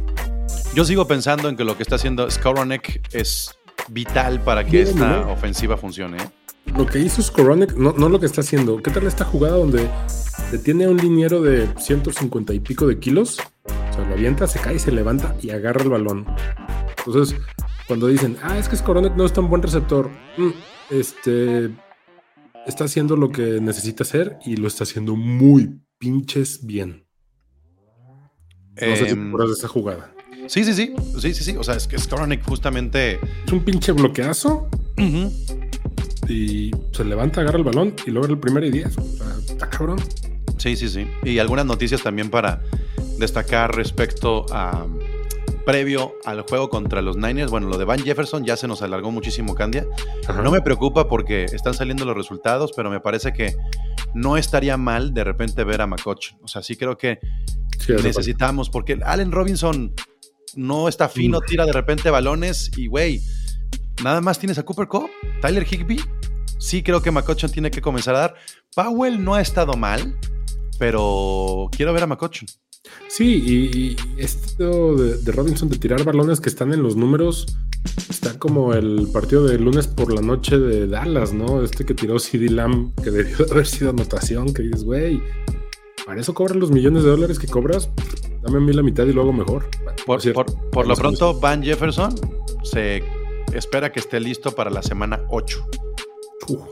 Yo 0.74 0.84
sigo 0.84 1.06
pensando 1.06 1.48
en 1.48 1.56
que 1.56 1.64
lo 1.64 1.76
que 1.76 1.82
está 1.82 1.94
haciendo 1.94 2.30
Skowronek 2.30 3.08
es 3.14 3.56
vital 3.88 4.40
para 4.42 4.64
que 4.64 4.82
Bien, 4.82 4.88
esta 4.88 5.20
¿no? 5.20 5.32
ofensiva 5.32 5.76
funcione. 5.78 6.18
¿eh? 6.18 6.28
Lo 6.76 6.86
que 6.86 7.00
hizo 7.00 7.22
Skoronek, 7.22 7.74
no, 7.76 7.92
no 7.92 8.08
lo 8.08 8.20
que 8.20 8.26
está 8.26 8.40
haciendo. 8.40 8.82
¿Qué 8.82 8.90
tal 8.90 9.06
esta 9.06 9.24
jugada 9.24 9.56
donde 9.56 9.88
detiene 10.52 10.84
a 10.84 10.90
un 10.90 10.96
liniero 10.96 11.42
de 11.42 11.68
150 11.78 12.54
y 12.54 12.60
pico 12.60 12.86
de 12.86 12.98
kilos? 12.98 13.38
O 13.64 13.92
sea, 13.92 14.04
lo 14.06 14.14
avienta, 14.14 14.46
se 14.46 14.60
cae, 14.60 14.78
se 14.78 14.92
levanta 14.92 15.36
y 15.42 15.50
agarra 15.50 15.82
el 15.82 15.90
balón. 15.90 16.26
Entonces, 17.04 17.38
cuando 17.86 18.06
dicen, 18.06 18.36
ah, 18.42 18.58
es 18.58 18.68
que 18.68 18.76
Skoronek 18.76 19.14
no 19.16 19.24
es 19.24 19.32
tan 19.32 19.48
buen 19.48 19.62
receptor, 19.62 20.10
mm, 20.36 20.50
este 20.90 21.70
está 22.66 22.84
haciendo 22.84 23.16
lo 23.16 23.30
que 23.30 23.60
necesita 23.60 24.04
hacer 24.04 24.38
y 24.44 24.56
lo 24.56 24.68
está 24.68 24.84
haciendo 24.84 25.16
muy 25.16 25.80
pinches 25.98 26.64
bien. 26.64 27.06
No 28.80 28.86
sé 28.94 28.96
si 28.96 29.04
te 29.06 29.10
Em, 29.10 29.32
de 29.32 29.52
esa 29.52 29.68
jugada. 29.68 30.14
sí, 30.46 30.64
sí, 30.64 30.74
sí. 30.74 30.94
Sí, 31.18 31.34
sí, 31.34 31.44
sí. 31.44 31.56
O 31.56 31.64
sea, 31.64 31.74
es 31.74 31.88
que 31.88 31.98
Skoronek 31.98 32.44
justamente. 32.44 33.18
Es 33.46 33.52
un 33.52 33.64
pinche 33.64 33.90
bloqueazo 33.92 34.68
y 36.28 36.70
se 36.92 37.04
levanta, 37.04 37.40
agarra 37.40 37.58
el 37.58 37.64
balón 37.64 37.94
y 38.06 38.10
logra 38.10 38.30
el 38.30 38.38
primer 38.38 38.64
y 38.64 38.70
10. 38.70 38.98
O 38.98 39.02
sea, 39.02 39.26
está 39.46 39.68
cabrón. 39.68 39.98
Sí, 40.58 40.76
sí, 40.76 40.88
sí. 40.88 41.06
Y 41.24 41.38
algunas 41.38 41.66
noticias 41.66 42.02
también 42.02 42.30
para 42.30 42.62
destacar 43.18 43.74
respecto 43.74 44.46
a 44.50 44.86
previo 45.64 46.14
al 46.24 46.42
juego 46.42 46.70
contra 46.70 47.02
los 47.02 47.16
Niners. 47.16 47.50
Bueno, 47.50 47.68
lo 47.68 47.78
de 47.78 47.84
Van 47.84 48.02
Jefferson 48.02 48.44
ya 48.44 48.56
se 48.56 48.66
nos 48.66 48.82
alargó 48.82 49.10
muchísimo, 49.10 49.54
Candia. 49.54 49.86
Ajá. 50.26 50.42
No 50.42 50.50
me 50.50 50.62
preocupa 50.62 51.08
porque 51.08 51.44
están 51.44 51.74
saliendo 51.74 52.04
los 52.04 52.16
resultados, 52.16 52.72
pero 52.74 52.90
me 52.90 53.00
parece 53.00 53.32
que 53.32 53.54
no 54.14 54.36
estaría 54.36 54.76
mal 54.76 55.12
de 55.12 55.24
repente 55.24 55.64
ver 55.64 55.82
a 55.82 55.86
McCutcheon. 55.86 56.40
O 56.42 56.48
sea, 56.48 56.62
sí 56.62 56.76
creo 56.76 56.96
que 56.96 57.20
Sí, 57.78 57.92
necesitamos, 58.02 58.70
porque 58.70 58.98
Allen 59.04 59.32
Robinson 59.32 59.94
no 60.54 60.88
está 60.88 61.08
fino, 61.08 61.40
tira 61.40 61.64
de 61.64 61.72
repente 61.72 62.10
balones 62.10 62.70
y, 62.76 62.86
güey, 62.86 63.22
nada 64.02 64.20
más 64.20 64.38
tienes 64.38 64.58
a 64.58 64.62
Cooper 64.64 64.86
Cup, 64.88 65.08
Tyler 65.40 65.66
Higby. 65.68 66.00
Sí 66.58 66.82
creo 66.82 67.00
que 67.02 67.10
McCutcheon 67.10 67.52
tiene 67.52 67.70
que 67.70 67.80
comenzar 67.80 68.14
a 68.16 68.18
dar. 68.20 68.34
Powell 68.74 69.22
no 69.22 69.34
ha 69.34 69.40
estado 69.40 69.74
mal, 69.74 70.16
pero 70.78 71.68
quiero 71.76 71.92
ver 71.92 72.02
a 72.02 72.06
McCutcheon. 72.06 72.48
Sí, 73.08 73.42
y, 73.44 73.78
y 73.78 73.96
esto 74.18 74.94
de, 74.96 75.18
de 75.18 75.32
Robinson 75.32 75.68
de 75.68 75.78
tirar 75.78 76.04
balones 76.04 76.40
que 76.40 76.48
están 76.48 76.72
en 76.72 76.82
los 76.82 76.96
números 76.96 77.46
está 78.08 78.38
como 78.38 78.72
el 78.72 79.08
partido 79.12 79.44
de 79.46 79.58
lunes 79.58 79.86
por 79.86 80.12
la 80.12 80.20
noche 80.20 80.58
de 80.58 80.86
Dallas, 80.86 81.32
¿no? 81.32 81.62
Este 81.62 81.84
que 81.84 81.94
tiró 81.94 82.18
CD 82.18 82.48
Lamb, 82.50 82.94
que 83.02 83.10
debió 83.10 83.36
de 83.44 83.50
haber 83.52 83.66
sido 83.66 83.90
anotación, 83.90 84.54
que 84.54 84.62
dices, 84.62 84.84
güey, 84.84 85.20
para 86.06 86.20
eso 86.20 86.32
cobras 86.34 86.56
los 86.56 86.70
millones 86.70 87.02
de 87.02 87.10
dólares 87.10 87.38
que 87.38 87.46
cobras, 87.46 87.90
dame 88.42 88.58
a 88.58 88.60
mí 88.60 88.72
la 88.72 88.82
mitad 88.82 89.04
y 89.06 89.12
lo 89.12 89.22
hago 89.22 89.32
mejor. 89.32 89.68
Por, 90.06 90.22
cierto, 90.22 90.44
por- 90.46 90.70
por 90.70 90.86
lo 90.86 90.94
pronto, 90.96 91.38
Van 91.38 91.62
Jefferson 91.62 92.14
se 92.62 93.02
espera 93.54 93.92
que 93.92 94.00
esté 94.00 94.20
listo 94.20 94.52
para 94.52 94.70
la 94.70 94.82
semana 94.82 95.24
8. 95.28 95.66
eso. 96.48 96.54
Uf, 96.54 96.68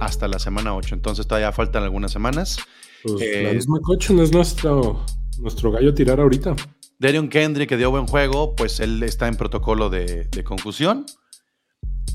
Hasta 0.00 0.28
la 0.28 0.38
semana 0.38 0.74
8. 0.74 0.94
Entonces 0.94 1.26
todavía 1.26 1.52
faltan 1.52 1.82
algunas 1.82 2.12
semanas. 2.12 2.58
pues 3.02 3.22
Eh, 3.22 3.42
la 3.44 3.52
misma 3.52 3.80
coche 3.80 4.12
no 4.14 4.22
es 4.22 4.32
nuestro, 4.32 5.04
nuestro 5.38 5.70
gallo 5.70 5.94
tirar 5.94 6.20
ahorita. 6.20 6.54
Darion 6.98 7.28
Kendrick, 7.28 7.68
que 7.68 7.76
dio 7.76 7.90
buen 7.90 8.06
juego, 8.06 8.56
pues 8.56 8.80
él 8.80 9.02
está 9.04 9.28
en 9.28 9.36
protocolo 9.36 9.88
de, 9.88 10.24
de 10.24 10.44
concusión. 10.44 11.06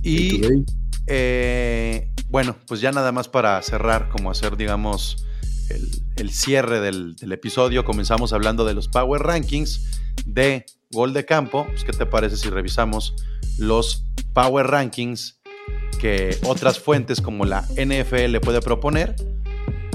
Y 0.02 0.42
eh, 1.08 2.12
bueno, 2.30 2.58
pues 2.68 2.82
ya 2.82 2.92
nada 2.92 3.14
más 3.14 3.30
para 3.30 3.62
cerrar, 3.62 4.10
como 4.10 4.30
hacer, 4.30 4.58
digamos, 4.58 5.26
el, 5.70 5.90
el 6.18 6.32
cierre 6.32 6.82
del, 6.82 7.16
del 7.16 7.32
episodio, 7.32 7.86
comenzamos 7.86 8.34
hablando 8.34 8.66
de 8.66 8.74
los 8.74 8.90
Power 8.90 9.22
Rankings 9.22 10.02
de 10.26 10.66
gol 10.92 11.14
de 11.14 11.26
campo. 11.26 11.66
Pues, 11.70 11.86
¿Qué 11.86 11.94
te 11.94 12.06
parece 12.06 12.36
si 12.36 12.50
revisamos 12.50 13.16
los 13.58 14.06
Power 14.34 14.68
Rankings 14.68 15.40
que 16.00 16.38
otras 16.46 16.80
fuentes 16.80 17.22
como 17.22 17.46
la 17.46 17.62
NFL 17.76 18.38
puede 18.42 18.62
proponer? 18.62 19.16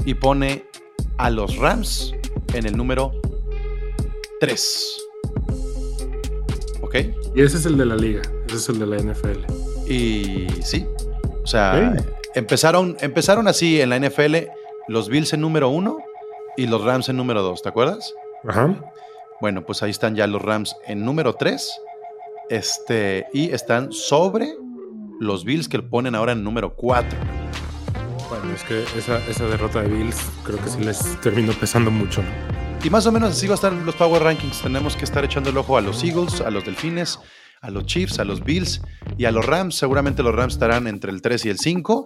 Y 0.05 0.13
pone 0.15 0.65
a 1.17 1.29
los 1.29 1.57
Rams 1.57 2.13
en 2.53 2.65
el 2.65 2.75
número 2.75 3.11
3. 4.39 4.97
¿Ok? 6.81 6.95
Y 7.35 7.41
ese 7.41 7.57
es 7.57 7.65
el 7.65 7.77
de 7.77 7.85
la 7.85 7.95
liga, 7.95 8.21
ese 8.47 8.55
es 8.55 8.69
el 8.69 8.79
de 8.79 8.85
la 8.87 8.97
NFL. 8.97 9.91
Y 9.91 10.47
sí, 10.63 10.87
o 11.43 11.47
sea, 11.47 11.95
empezaron, 12.35 12.97
empezaron 13.01 13.47
así 13.47 13.81
en 13.81 13.89
la 13.89 13.99
NFL 13.99 14.35
los 14.87 15.09
Bills 15.09 15.33
en 15.33 15.41
número 15.41 15.69
uno 15.69 15.99
y 16.57 16.67
los 16.67 16.83
Rams 16.83 17.09
en 17.09 17.17
número 17.17 17.43
dos, 17.43 17.61
¿te 17.61 17.69
acuerdas? 17.69 18.13
Ajá. 18.47 18.75
Bueno, 19.41 19.65
pues 19.65 19.83
ahí 19.83 19.91
están 19.91 20.15
ya 20.15 20.25
los 20.27 20.41
Rams 20.41 20.75
en 20.87 21.05
número 21.05 21.33
tres 21.35 21.71
este, 22.49 23.27
y 23.33 23.51
están 23.51 23.91
sobre 23.91 24.53
los 25.19 25.43
Bills 25.43 25.67
que 25.67 25.77
lo 25.77 25.89
ponen 25.89 26.15
ahora 26.15 26.31
en 26.31 26.43
número 26.43 26.75
cuatro. 26.75 27.17
Bueno, 28.29 28.53
es 28.53 28.63
que 28.63 28.83
esa, 28.97 29.17
esa 29.27 29.47
derrota 29.47 29.81
de 29.81 29.89
Bills 29.89 30.17
creo 30.43 30.61
que 30.63 30.69
sí 30.69 30.79
les 30.83 31.19
terminó 31.21 31.53
pesando 31.53 31.91
mucho. 31.91 32.21
Y 32.83 32.89
más 32.89 33.05
o 33.05 33.11
menos 33.11 33.31
así 33.31 33.47
va 33.47 33.53
a 33.53 33.55
estar 33.55 33.73
los 33.73 33.95
Power 33.95 34.23
Rankings. 34.23 34.61
Tenemos 34.61 34.95
que 34.95 35.03
estar 35.03 35.23
echando 35.25 35.49
el 35.49 35.57
ojo 35.57 35.77
a 35.77 35.81
los 35.81 36.03
Eagles, 36.03 36.39
a 36.41 36.49
los 36.49 36.63
Delfines, 36.63 37.19
a 37.61 37.69
los 37.69 37.85
Chiefs, 37.85 38.19
a 38.19 38.23
los 38.23 38.43
Bills 38.43 38.81
y 39.17 39.25
a 39.25 39.31
los 39.31 39.45
Rams. 39.45 39.75
Seguramente 39.75 40.23
los 40.23 40.33
Rams 40.33 40.53
estarán 40.53 40.87
entre 40.87 41.11
el 41.11 41.21
3 41.21 41.45
y 41.45 41.49
el 41.49 41.59
5. 41.59 42.03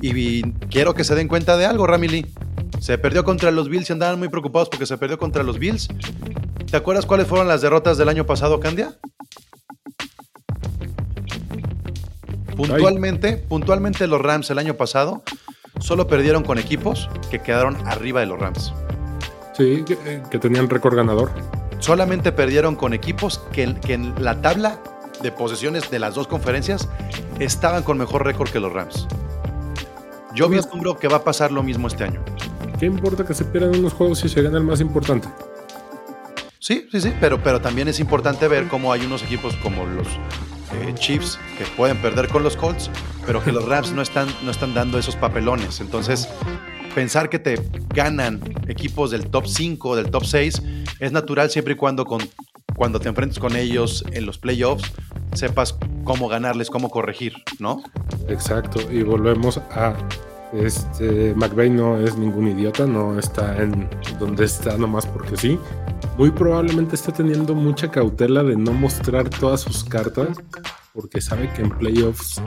Y 0.00 0.42
quiero 0.70 0.94
que 0.94 1.04
se 1.04 1.14
den 1.14 1.28
cuenta 1.28 1.56
de 1.56 1.66
algo, 1.66 1.86
Ramily. 1.86 2.26
Se 2.80 2.98
perdió 2.98 3.24
contra 3.24 3.50
los 3.50 3.68
Bills 3.68 3.88
y 3.90 3.92
andaban 3.92 4.18
muy 4.18 4.28
preocupados 4.28 4.68
porque 4.68 4.86
se 4.86 4.98
perdió 4.98 5.18
contra 5.18 5.42
los 5.42 5.58
Bills. 5.58 5.88
¿Te 6.68 6.76
acuerdas 6.76 7.06
cuáles 7.06 7.26
fueron 7.26 7.46
las 7.46 7.62
derrotas 7.62 7.96
del 7.96 8.08
año 8.08 8.26
pasado, 8.26 8.58
Candia? 8.60 8.98
Puntualmente, 12.58 13.36
puntualmente 13.36 14.08
los 14.08 14.20
Rams 14.20 14.50
el 14.50 14.58
año 14.58 14.74
pasado 14.74 15.22
solo 15.78 16.08
perdieron 16.08 16.42
con 16.42 16.58
equipos 16.58 17.08
que 17.30 17.38
quedaron 17.38 17.76
arriba 17.86 18.18
de 18.18 18.26
los 18.26 18.36
Rams. 18.36 18.74
Sí, 19.56 19.84
que, 19.86 19.92
eh, 20.04 20.22
que 20.28 20.40
tenían 20.40 20.68
récord 20.68 20.96
ganador. 20.96 21.30
solamente 21.78 22.32
perdieron 22.32 22.74
con 22.74 22.94
equipos 22.94 23.38
que, 23.52 23.76
que 23.76 23.94
en 23.94 24.12
la 24.24 24.42
tabla 24.42 24.80
de 25.22 25.30
posesiones 25.30 25.88
de 25.88 26.00
las 26.00 26.16
dos 26.16 26.26
conferencias 26.26 26.88
estaban 27.38 27.84
con 27.84 27.96
mejor 27.96 28.24
récord 28.24 28.50
que 28.50 28.58
los 28.58 28.72
Rams. 28.72 29.06
Yo 30.34 30.48
vislumbro 30.48 30.98
que 30.98 31.06
va 31.06 31.18
a 31.18 31.24
pasar 31.24 31.52
lo 31.52 31.62
mismo 31.62 31.86
este 31.86 32.02
año. 32.02 32.20
¿Qué 32.80 32.86
importa 32.86 33.24
que 33.24 33.34
se 33.34 33.44
pierdan 33.44 33.78
unos 33.78 33.92
juegos 33.92 34.18
si 34.18 34.28
se 34.28 34.42
gana 34.42 34.58
el 34.58 34.64
más 34.64 34.80
importante? 34.80 35.28
Sí, 36.58 36.88
sí, 36.90 37.00
sí, 37.00 37.14
pero, 37.20 37.40
pero 37.40 37.60
también 37.60 37.86
es 37.86 38.00
importante 38.00 38.48
ver 38.48 38.66
cómo 38.66 38.92
hay 38.92 39.06
unos 39.06 39.22
equipos 39.22 39.54
como 39.62 39.86
los 39.86 40.08
eh, 40.72 40.94
Chiefs 40.94 41.38
que 41.56 41.64
pueden 41.76 42.00
perder 42.00 42.28
con 42.28 42.42
los 42.42 42.56
Colts, 42.56 42.90
pero 43.26 43.42
que 43.42 43.52
los 43.52 43.64
Rams 43.64 43.92
no 43.92 44.02
están, 44.02 44.28
no 44.44 44.50
están 44.50 44.74
dando 44.74 44.98
esos 44.98 45.16
papelones. 45.16 45.80
Entonces, 45.80 46.28
pensar 46.94 47.28
que 47.28 47.38
te 47.38 47.60
ganan 47.94 48.40
equipos 48.68 49.10
del 49.10 49.28
top 49.28 49.46
5, 49.46 49.96
del 49.96 50.10
top 50.10 50.24
6, 50.24 50.62
es 51.00 51.12
natural 51.12 51.50
siempre 51.50 51.74
y 51.74 51.76
cuando, 51.76 52.04
con, 52.04 52.20
cuando 52.76 53.00
te 53.00 53.08
enfrentes 53.08 53.38
con 53.38 53.56
ellos 53.56 54.04
en 54.12 54.26
los 54.26 54.38
playoffs, 54.38 54.90
sepas 55.34 55.76
cómo 56.04 56.28
ganarles, 56.28 56.70
cómo 56.70 56.90
corregir, 56.90 57.34
¿no? 57.58 57.82
Exacto. 58.28 58.80
Y 58.90 59.02
volvemos 59.02 59.58
a. 59.58 59.94
Este. 60.52 61.34
McVeigh 61.34 61.70
no 61.70 61.98
es 61.98 62.16
ningún 62.16 62.48
idiota, 62.48 62.86
no 62.86 63.18
está 63.18 63.62
en 63.62 63.88
donde 64.18 64.44
está 64.44 64.76
nomás 64.76 65.06
porque 65.06 65.36
sí. 65.36 65.58
Muy 66.16 66.30
probablemente 66.30 66.94
está 66.94 67.12
teniendo 67.12 67.54
mucha 67.54 67.90
cautela 67.90 68.42
de 68.42 68.56
no 68.56 68.72
mostrar 68.72 69.28
todas 69.28 69.60
sus 69.60 69.84
cartas 69.84 70.28
porque 70.92 71.20
sabe 71.20 71.48
que 71.52 71.62
en 71.62 71.70
playoffs 71.70 72.42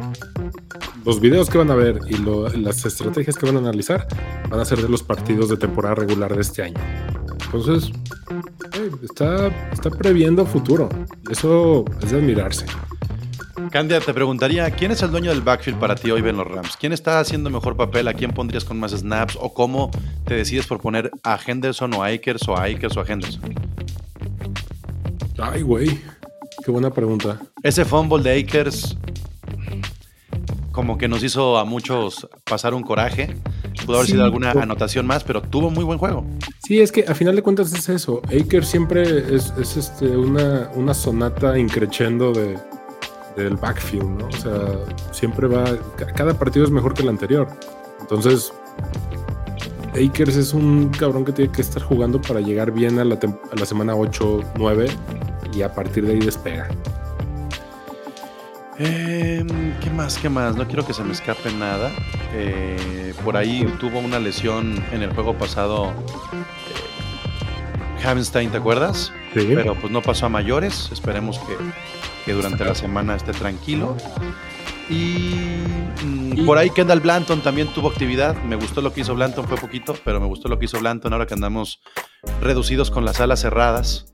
los 1.05 1.19
videos 1.19 1.49
que 1.49 1.57
van 1.57 1.71
a 1.71 1.75
ver 1.75 1.99
y 2.07 2.17
las 2.57 2.85
estrategias 2.85 3.37
que 3.37 3.45
van 3.45 3.55
a 3.55 3.59
analizar 3.59 4.07
van 4.49 4.59
a 4.59 4.65
ser 4.65 4.81
de 4.81 4.89
los 4.89 5.03
partidos 5.03 5.49
de 5.49 5.57
temporada 5.57 5.95
regular 5.95 6.35
de 6.35 6.41
este 6.41 6.63
año. 6.63 6.79
Entonces, 7.45 7.91
está, 9.03 9.47
está 9.71 9.89
previendo 9.89 10.45
futuro. 10.45 10.89
Eso 11.29 11.85
es 12.01 12.11
de 12.11 12.17
admirarse. 12.17 12.65
Candia, 13.69 13.99
te 13.99 14.13
preguntaría, 14.13 14.69
¿quién 14.71 14.91
es 14.91 15.01
el 15.01 15.11
dueño 15.11 15.29
del 15.29 15.41
backfield 15.41 15.79
para 15.79 15.95
ti 15.95 16.11
hoy 16.11 16.21
en 16.27 16.37
los 16.37 16.47
Rams? 16.47 16.77
¿Quién 16.77 16.93
está 16.93 17.19
haciendo 17.19 17.49
mejor 17.49 17.75
papel? 17.77 18.07
¿A 18.07 18.13
quién 18.13 18.31
pondrías 18.31 18.63
con 18.65 18.79
más 18.79 18.91
snaps? 18.91 19.37
¿O 19.39 19.53
cómo 19.53 19.91
te 20.25 20.35
decides 20.35 20.67
por 20.67 20.79
poner 20.79 21.11
a 21.23 21.37
Henderson 21.45 21.93
o 21.93 22.03
a 22.03 22.07
Akers 22.07 22.47
o 22.47 22.55
a 22.57 22.63
Akers 22.63 22.97
o 22.97 23.01
a 23.01 23.05
Henderson? 23.05 23.53
Ay, 25.37 25.61
güey. 25.61 25.99
Qué 26.63 26.71
buena 26.71 26.91
pregunta. 26.91 27.39
Ese 27.63 27.85
fumble 27.85 28.23
de 28.23 28.39
Akers 28.39 28.95
como 30.71 30.97
que 30.97 31.07
nos 31.07 31.21
hizo 31.23 31.57
a 31.57 31.65
muchos 31.65 32.27
pasar 32.45 32.73
un 32.73 32.83
coraje. 32.83 33.35
Pudo 33.85 33.97
haber 33.97 34.05
Sí, 34.05 34.13
sido 34.13 34.23
alguna 34.23 34.51
anotación 34.51 35.05
más, 35.05 35.23
pero 35.23 35.41
tuvo 35.41 35.69
muy 35.69 35.83
buen 35.83 35.97
juego. 35.97 36.25
Sí, 36.63 36.79
es 36.79 36.91
que 36.91 37.03
a 37.07 37.15
final 37.15 37.35
de 37.35 37.41
cuentas 37.41 37.73
es 37.73 37.89
eso. 37.89 38.21
Aker 38.27 38.63
siempre 38.65 39.35
es, 39.35 39.53
es, 39.59 39.77
este, 39.77 40.05
una, 40.05 40.69
una 40.75 40.93
sonata 40.93 41.57
increchendo 41.57 42.31
de, 42.31 42.57
del 43.35 43.55
backfield, 43.57 44.09
¿no? 44.19 44.27
O 44.27 44.31
sea, 44.31 44.67
siempre 45.11 45.47
va. 45.47 45.63
ca- 45.95 46.07
Cada 46.13 46.33
partido 46.33 46.65
es 46.65 46.71
mejor 46.71 46.93
que 46.93 47.01
el 47.03 47.09
anterior. 47.09 47.47
Entonces, 47.99 48.51
Akers 49.93 50.35
es 50.37 50.53
un 50.53 50.89
cabrón 50.89 51.25
que 51.25 51.31
tiene 51.31 51.51
que 51.51 51.61
estar 51.61 51.81
jugando 51.83 52.21
para 52.21 52.39
llegar 52.41 52.71
bien 52.71 52.97
a 52.99 53.03
la, 53.05 53.15
a 53.15 53.55
la 53.59 53.65
semana 53.65 53.95
8, 53.95 54.39
9 54.57 54.87
y 55.53 55.61
a 55.61 55.73
partir 55.73 56.05
de 56.05 56.13
ahí 56.13 56.19
despega. 56.19 56.67
Em, 58.79 59.47
¿Qué 59.79 59.89
más? 59.91 60.17
¿Qué 60.17 60.29
más? 60.29 60.55
No 60.55 60.65
quiero 60.65 60.85
que 60.85 60.93
se 60.93 61.03
me 61.03 61.11
escape 61.13 61.51
nada. 61.53 61.91
Eh, 62.33 63.13
por 63.23 63.37
ahí 63.37 63.65
tuvo 63.79 63.99
una 63.99 64.17
lesión 64.19 64.83
en 64.91 65.03
el 65.03 65.13
juego 65.13 65.37
pasado. 65.37 65.91
Eh, 67.99 68.03
Havenstein, 68.07 68.49
¿te 68.49 68.57
acuerdas? 68.57 69.11
Sí. 69.33 69.51
Pero 69.53 69.75
pues 69.75 69.91
no 69.91 70.01
pasó 70.01 70.25
a 70.25 70.29
mayores. 70.29 70.89
Esperemos 70.91 71.37
que, 71.39 71.53
que 72.25 72.33
durante 72.33 72.63
la 72.65 72.75
semana 72.75 73.15
esté 73.15 73.31
tranquilo. 73.33 73.95
Y, 74.89 75.35
mm, 76.05 76.39
Y- 76.39 76.41
por 76.45 76.57
ahí 76.57 76.69
Kendall 76.69 76.99
Blanton 76.99 77.41
también 77.41 77.67
tuvo 77.73 77.89
actividad. 77.89 78.35
Me 78.43 78.55
gustó 78.55 78.81
lo 78.81 78.93
que 78.93 79.01
hizo 79.01 79.15
Blanton, 79.15 79.47
fue 79.47 79.57
poquito, 79.57 79.95
pero 80.03 80.19
me 80.19 80.27
gustó 80.27 80.49
lo 80.49 80.59
que 80.59 80.65
hizo 80.65 80.79
Blanton 80.79 81.13
ahora 81.13 81.25
que 81.25 81.33
andamos 81.33 81.81
reducidos 82.41 82.91
con 82.91 83.05
las 83.05 83.19
alas 83.21 83.39
cerradas. 83.41 84.13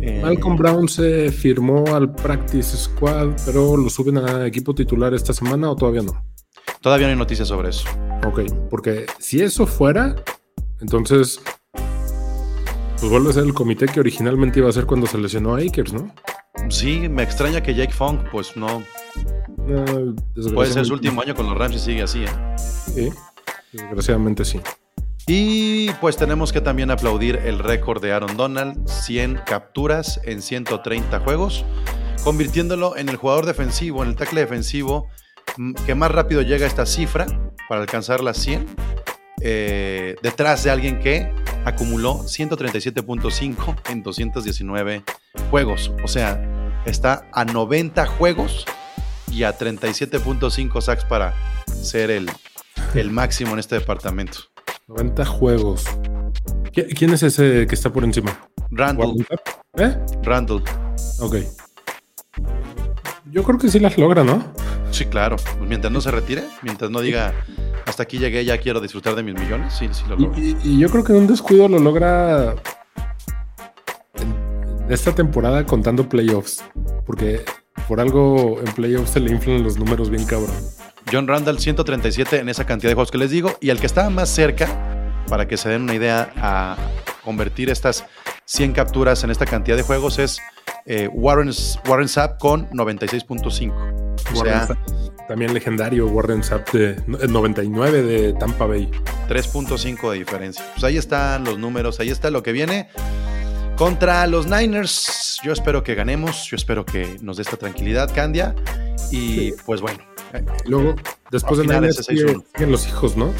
Eh, 0.00 0.20
Malcolm 0.22 0.56
Brown 0.56 0.88
se 0.88 1.32
firmó 1.32 1.84
al 1.94 2.12
Practice 2.14 2.76
Squad, 2.76 3.30
pero 3.44 3.76
lo 3.76 3.90
suben 3.90 4.18
a 4.18 4.46
equipo 4.46 4.74
titular 4.74 5.12
esta 5.14 5.32
semana 5.32 5.70
o 5.70 5.76
todavía 5.76 6.02
no. 6.02 6.24
Todavía 6.80 7.06
no 7.08 7.12
hay 7.12 7.18
noticias 7.18 7.48
sobre 7.48 7.70
eso. 7.70 7.88
Ok, 8.26 8.42
porque 8.70 9.06
si 9.18 9.40
eso 9.40 9.66
fuera, 9.66 10.14
entonces 10.80 11.40
pues 13.00 13.10
vuelve 13.10 13.30
a 13.30 13.32
ser 13.32 13.44
el 13.44 13.54
comité 13.54 13.86
que 13.86 13.98
originalmente 13.98 14.60
iba 14.60 14.68
a 14.68 14.72
ser 14.72 14.86
cuando 14.86 15.08
se 15.08 15.18
lesionó 15.18 15.56
a 15.56 15.58
Akers, 15.58 15.92
¿no? 15.92 16.14
Sí, 16.72 17.06
me 17.06 17.22
extraña 17.22 17.62
que 17.62 17.74
Jake 17.74 17.92
Funk, 17.92 18.22
pues 18.32 18.56
no, 18.56 18.82
No, 19.58 20.14
puede 20.54 20.72
ser 20.72 20.86
su 20.86 20.94
último 20.94 21.20
año 21.20 21.34
con 21.34 21.46
los 21.46 21.56
Rams 21.56 21.76
y 21.76 21.78
sigue 21.78 22.02
así. 22.02 22.24
¿eh? 22.24 22.28
Sí, 22.56 23.10
desgraciadamente 23.72 24.42
sí. 24.46 24.58
Y 25.26 25.90
pues 26.00 26.16
tenemos 26.16 26.50
que 26.50 26.62
también 26.62 26.90
aplaudir 26.90 27.36
el 27.36 27.58
récord 27.58 28.02
de 28.02 28.12
Aaron 28.12 28.38
Donald, 28.38 28.88
100 28.88 29.42
capturas 29.44 30.18
en 30.24 30.40
130 30.40 31.20
juegos, 31.20 31.62
convirtiéndolo 32.24 32.96
en 32.96 33.10
el 33.10 33.16
jugador 33.16 33.44
defensivo, 33.44 34.02
en 34.02 34.08
el 34.08 34.16
tackle 34.16 34.40
defensivo 34.40 35.08
mm, 35.58 35.74
que 35.86 35.94
más 35.94 36.10
rápido 36.10 36.40
llega 36.40 36.64
a 36.64 36.68
esta 36.68 36.86
cifra 36.86 37.26
para 37.68 37.82
alcanzar 37.82 38.22
las 38.22 38.38
100, 38.38 38.66
eh, 39.42 40.16
detrás 40.22 40.64
de 40.64 40.70
alguien 40.70 41.00
que 41.00 41.30
acumuló 41.66 42.20
137.5 42.24 43.76
en 43.90 44.02
219 44.02 45.04
juegos. 45.50 45.92
O 46.02 46.08
sea, 46.08 46.51
está 46.84 47.28
a 47.32 47.44
90 47.44 48.06
juegos 48.06 48.64
y 49.30 49.44
a 49.44 49.56
37.5 49.56 50.80
sacks 50.80 51.04
para 51.04 51.34
ser 51.66 52.10
el, 52.10 52.30
el 52.94 53.10
máximo 53.10 53.52
en 53.52 53.58
este 53.60 53.76
departamento. 53.78 54.38
90 54.88 55.24
juegos. 55.24 55.84
¿Qui- 56.72 56.94
¿Quién 56.96 57.12
es 57.14 57.22
ese 57.22 57.66
que 57.66 57.74
está 57.74 57.90
por 57.90 58.04
encima? 58.04 58.38
Randall, 58.70 59.26
¿Eh? 59.76 59.96
Randall. 60.22 60.62
Ok. 61.20 61.36
Yo 63.30 63.42
creo 63.42 63.58
que 63.58 63.68
sí 63.68 63.78
las 63.78 63.96
logra, 63.96 64.24
¿no? 64.24 64.42
Sí, 64.90 65.06
claro. 65.06 65.36
Pues 65.36 65.68
mientras 65.68 65.92
no 65.92 66.00
se 66.00 66.10
retire, 66.10 66.44
mientras 66.62 66.90
no 66.90 67.00
diga 67.00 67.32
hasta 67.86 68.02
aquí 68.02 68.18
llegué, 68.18 68.44
ya 68.44 68.58
quiero 68.58 68.80
disfrutar 68.80 69.14
de 69.14 69.22
mis 69.22 69.34
millones, 69.34 69.72
sí, 69.78 69.88
sí 69.92 70.02
lo 70.08 70.16
logra. 70.16 70.38
y- 70.38 70.56
y 70.62 70.78
yo 70.78 70.90
creo 70.90 71.04
que 71.04 71.12
en 71.12 71.18
un 71.20 71.26
descuido 71.26 71.68
lo 71.68 71.78
logra 71.78 72.54
esta 74.88 75.14
temporada 75.14 75.64
contando 75.66 76.08
playoffs. 76.08 76.64
Porque 77.06 77.44
por 77.88 78.00
algo 78.00 78.60
en 78.64 78.72
playoffs 78.74 79.10
se 79.10 79.20
le 79.20 79.30
inflan 79.32 79.62
los 79.62 79.78
números 79.78 80.10
bien 80.10 80.24
cabrón. 80.24 80.54
John 81.10 81.26
Randall, 81.26 81.58
137 81.58 82.38
en 82.38 82.48
esa 82.48 82.64
cantidad 82.64 82.90
de 82.90 82.94
juegos 82.94 83.10
que 83.10 83.18
les 83.18 83.30
digo. 83.30 83.56
Y 83.60 83.70
el 83.70 83.80
que 83.80 83.86
estaba 83.86 84.08
más 84.10 84.28
cerca, 84.28 84.68
para 85.28 85.48
que 85.48 85.56
se 85.56 85.68
den 85.68 85.82
una 85.82 85.94
idea, 85.94 86.32
a 86.36 86.76
convertir 87.24 87.70
estas 87.70 88.04
100 88.44 88.72
capturas 88.72 89.22
en 89.24 89.30
esta 89.30 89.46
cantidad 89.46 89.76
de 89.76 89.82
juegos 89.82 90.18
es 90.18 90.40
eh, 90.86 91.08
Warren, 91.12 91.50
Warren 91.88 92.08
Sapp 92.08 92.38
con 92.40 92.68
96.5. 92.70 93.72
O 94.34 94.44
sea, 94.44 94.68
también 95.28 95.54
legendario 95.54 96.06
Warren 96.08 96.42
Sapp 96.42 96.70
de 96.72 97.02
no- 97.06 97.18
el 97.18 97.32
99 97.32 98.02
de 98.02 98.32
Tampa 98.34 98.66
Bay. 98.66 98.90
3.5 99.28 100.10
de 100.12 100.18
diferencia. 100.18 100.64
Pues 100.74 100.84
ahí 100.84 100.96
están 100.96 101.44
los 101.44 101.58
números, 101.58 101.98
ahí 102.00 102.10
está 102.10 102.30
lo 102.30 102.42
que 102.42 102.52
viene. 102.52 102.88
Contra 103.76 104.26
los 104.26 104.46
Niners, 104.46 105.40
yo 105.42 105.52
espero 105.52 105.82
que 105.82 105.94
ganemos, 105.94 106.44
yo 106.46 106.56
espero 106.56 106.84
que 106.84 107.16
nos 107.20 107.36
dé 107.38 107.42
esta 107.42 107.56
tranquilidad, 107.56 108.10
Candia. 108.14 108.54
Y 109.10 109.52
pues 109.66 109.80
bueno, 109.80 109.98
eh, 110.32 110.44
luego, 110.66 110.94
después 111.30 111.58
de 111.58 111.66
Niners, 111.66 111.98
ese 111.98 112.12
sigue- 112.16 112.26
6-1. 112.34 112.44
siguen 112.54 112.72
los 112.72 112.86
hijos, 112.86 113.16
¿no? 113.16 113.32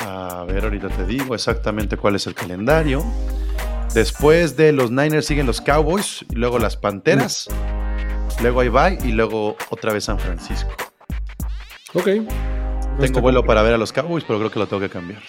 a 0.00 0.44
ver, 0.46 0.64
ahorita 0.64 0.88
te 0.88 1.06
digo 1.06 1.34
exactamente 1.34 1.96
cuál 1.96 2.16
es 2.16 2.26
el 2.26 2.34
calendario. 2.34 3.02
Después 3.94 4.56
de 4.56 4.72
los 4.72 4.90
Niners 4.90 5.24
siguen 5.26 5.46
los 5.46 5.60
Cowboys, 5.62 6.24
y 6.28 6.34
luego 6.34 6.58
las 6.58 6.76
Panteras, 6.76 7.48
luego 8.42 8.60
ahí 8.60 8.68
va 8.68 8.90
y 8.90 9.12
luego 9.12 9.56
otra 9.70 9.92
vez 9.92 10.04
San 10.04 10.18
Francisco. 10.18 10.70
Ok. 11.94 12.06
No 12.08 12.24
Tengo 13.00 13.20
vuelo 13.20 13.40
complicado. 13.40 13.46
para 13.46 13.62
ver 13.62 13.74
a 13.74 13.78
los 13.78 13.92
Cowboys, 13.92 14.24
pero 14.24 14.38
creo 14.40 14.50
que 14.50 14.58
lo 14.58 14.66
tengo 14.66 14.80
que 14.82 14.90
cambiar. 14.90 15.22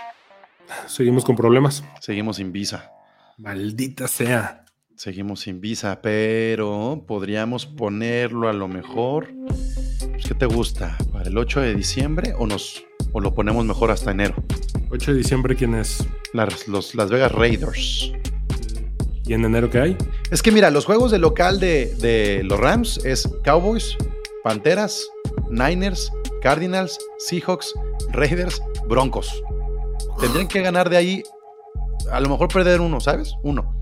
Seguimos 0.88 1.24
con 1.24 1.36
problemas. 1.38 1.84
Seguimos 2.02 2.36
sin 2.38 2.52
visa. 2.52 2.92
Maldita 3.38 4.08
sea. 4.08 4.64
Seguimos 4.96 5.42
sin 5.42 5.60
visa, 5.60 6.02
pero 6.02 7.04
podríamos 7.06 7.66
ponerlo 7.66 8.48
a 8.48 8.54
lo 8.54 8.70
mejor. 8.70 9.34
pues, 10.12 10.26
¿Qué 10.26 10.34
te 10.34 10.46
gusta? 10.46 10.98
¿Para 11.12 11.28
el 11.28 11.38
8 11.38 11.60
de 11.60 11.76
diciembre 11.76 12.34
o, 12.38 12.48
nos, 12.48 12.86
o 13.12 13.20
lo 13.20 13.34
ponemos 13.34 13.66
mejor 13.66 13.92
hasta 13.92 14.12
enero? 14.12 14.36
8 14.90 15.12
de 15.12 15.18
diciembre, 15.18 15.58
¿quién 15.58 15.76
es? 15.76 16.08
Las, 16.32 16.70
los 16.70 16.96
Las 16.96 17.10
Vegas 17.10 17.34
Raiders. 17.34 18.14
¿Y 19.26 19.34
en 19.34 19.44
enero 19.44 19.70
qué 19.70 19.80
hay? 19.80 19.98
Es 20.32 20.42
que 20.42 20.52
mira, 20.52 20.70
los 20.72 20.86
juegos 20.86 21.12
de 21.12 21.20
local 21.20 21.60
de, 21.60 21.94
de 21.96 22.42
los 22.46 22.58
Rams 22.58 23.04
es 23.04 23.28
Cowboys, 23.44 23.98
Panteras, 24.46 25.10
Niners, 25.50 26.10
Cardinals, 26.42 26.98
Seahawks, 27.18 27.74
Raiders, 28.12 28.62
Broncos. 28.88 29.44
Tendrían 30.22 30.48
que 30.48 30.62
ganar 30.62 30.90
de 30.90 30.96
ahí, 30.96 31.24
a 32.12 32.20
lo 32.20 32.30
mejor 32.30 32.48
perder 32.48 32.82
uno, 32.82 33.00
¿sabes? 33.00 33.34
Uno. 33.44 33.74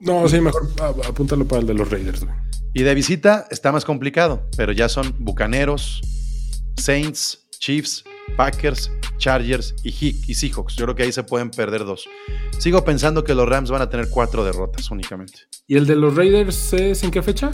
No, 0.00 0.28
sí, 0.28 0.40
mejor 0.40 0.68
apúntalo 1.06 1.46
para 1.46 1.60
el 1.60 1.66
de 1.66 1.74
los 1.74 1.90
Raiders. 1.90 2.24
güey. 2.24 2.36
Y 2.74 2.82
de 2.82 2.94
visita 2.94 3.46
está 3.50 3.72
más 3.72 3.84
complicado, 3.84 4.48
pero 4.56 4.72
ya 4.72 4.88
son 4.88 5.14
Bucaneros, 5.18 6.00
Saints, 6.76 7.46
Chiefs, 7.58 8.04
Packers, 8.36 8.92
Chargers 9.16 9.74
y, 9.82 9.88
He- 9.90 10.16
y 10.28 10.34
Seahawks. 10.34 10.76
Yo 10.76 10.84
creo 10.84 10.94
que 10.94 11.02
ahí 11.02 11.12
se 11.12 11.24
pueden 11.24 11.50
perder 11.50 11.84
dos. 11.84 12.08
Sigo 12.58 12.84
pensando 12.84 13.24
que 13.24 13.34
los 13.34 13.48
Rams 13.48 13.70
van 13.70 13.82
a 13.82 13.90
tener 13.90 14.08
cuatro 14.10 14.44
derrotas 14.44 14.90
únicamente. 14.90 15.40
¿Y 15.66 15.76
el 15.76 15.86
de 15.86 15.96
los 15.96 16.14
Raiders 16.14 16.72
es 16.74 17.02
en 17.02 17.10
qué 17.10 17.22
fecha? 17.22 17.50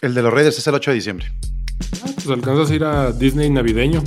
El 0.00 0.14
de 0.14 0.22
los 0.22 0.32
Raiders 0.32 0.56
es 0.58 0.66
el 0.66 0.74
8 0.74 0.90
de 0.90 0.94
diciembre. 0.94 1.26
Ah, 2.02 2.10
pues 2.14 2.28
alcanzas 2.28 2.70
a 2.70 2.74
ir 2.74 2.84
a 2.84 3.12
Disney 3.12 3.50
navideño. 3.50 4.02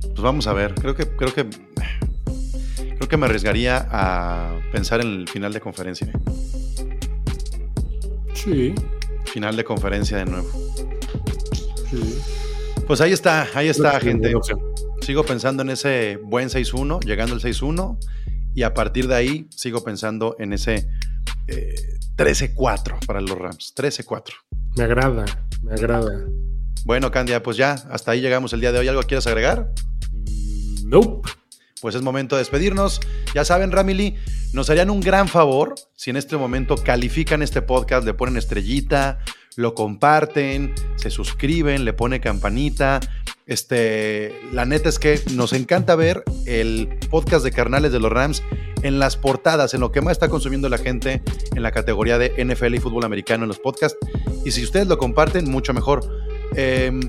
Pues 0.00 0.20
vamos 0.20 0.46
a 0.46 0.52
ver. 0.52 0.74
Creo 0.74 0.94
que, 0.94 1.06
creo 1.16 1.34
que, 1.34 1.46
creo 3.02 3.08
que 3.08 3.16
me 3.16 3.26
arriesgaría 3.26 3.88
a 3.90 4.60
pensar 4.70 5.00
en 5.00 5.08
el 5.08 5.28
final 5.28 5.52
de 5.52 5.60
conferencia. 5.60 6.06
¿eh? 6.06 6.98
Sí, 8.32 8.74
Final 9.24 9.56
de 9.56 9.64
conferencia 9.64 10.18
de 10.18 10.26
nuevo. 10.26 10.48
sí. 11.90 12.18
Pues 12.86 13.00
ahí 13.00 13.12
está, 13.12 13.48
ahí 13.54 13.68
está, 13.68 13.98
gente. 13.98 14.32
Sigo 15.00 15.24
pensando 15.24 15.62
en 15.62 15.70
ese 15.70 16.16
buen 16.22 16.48
6-1, 16.48 17.04
llegando 17.04 17.34
al 17.34 17.40
6-1. 17.40 17.98
Y 18.54 18.62
a 18.62 18.72
partir 18.72 19.08
de 19.08 19.16
ahí 19.16 19.48
sigo 19.50 19.82
pensando 19.82 20.36
en 20.38 20.52
ese 20.52 20.88
eh, 21.48 21.74
13-4 22.16 23.04
para 23.04 23.20
los 23.20 23.36
Rams. 23.36 23.74
13-4. 23.76 24.32
Me 24.76 24.84
agrada, 24.84 25.24
me 25.62 25.72
agrada. 25.72 26.24
Bueno, 26.84 27.10
Candia, 27.10 27.42
pues 27.42 27.56
ya, 27.56 27.72
hasta 27.90 28.12
ahí 28.12 28.20
llegamos 28.20 28.52
el 28.52 28.60
día 28.60 28.70
de 28.70 28.78
hoy. 28.78 28.86
¿Algo 28.88 29.02
quieres 29.02 29.26
agregar? 29.26 29.72
Nope. 30.84 31.41
Pues 31.82 31.96
es 31.96 32.02
momento 32.02 32.36
de 32.36 32.42
despedirnos. 32.42 33.00
Ya 33.34 33.44
saben, 33.44 33.72
Ramily, 33.72 34.16
nos 34.52 34.70
harían 34.70 34.88
un 34.88 35.00
gran 35.00 35.26
favor 35.26 35.74
si 35.96 36.10
en 36.10 36.16
este 36.16 36.36
momento 36.36 36.76
califican 36.76 37.42
este 37.42 37.60
podcast, 37.60 38.06
le 38.06 38.14
ponen 38.14 38.36
estrellita, 38.36 39.18
lo 39.56 39.74
comparten, 39.74 40.72
se 40.94 41.10
suscriben, 41.10 41.84
le 41.84 41.92
ponen 41.92 42.20
campanita. 42.20 43.00
Este, 43.46 44.32
la 44.52 44.64
neta 44.64 44.88
es 44.88 45.00
que 45.00 45.20
nos 45.32 45.52
encanta 45.52 45.96
ver 45.96 46.22
el 46.46 46.88
podcast 47.10 47.44
de 47.44 47.50
Carnales 47.50 47.90
de 47.90 47.98
los 47.98 48.12
Rams 48.12 48.44
en 48.82 49.00
las 49.00 49.16
portadas, 49.16 49.74
en 49.74 49.80
lo 49.80 49.90
que 49.90 50.00
más 50.00 50.12
está 50.12 50.28
consumiendo 50.28 50.68
la 50.68 50.78
gente 50.78 51.20
en 51.54 51.62
la 51.64 51.72
categoría 51.72 52.16
de 52.16 52.32
NFL 52.44 52.76
y 52.76 52.78
fútbol 52.78 53.04
americano 53.04 53.42
en 53.42 53.48
los 53.48 53.58
podcasts. 53.58 53.98
Y 54.44 54.52
si 54.52 54.62
ustedes 54.62 54.86
lo 54.86 54.98
comparten, 54.98 55.50
mucho 55.50 55.74
mejor. 55.74 56.00
Em, 56.54 57.00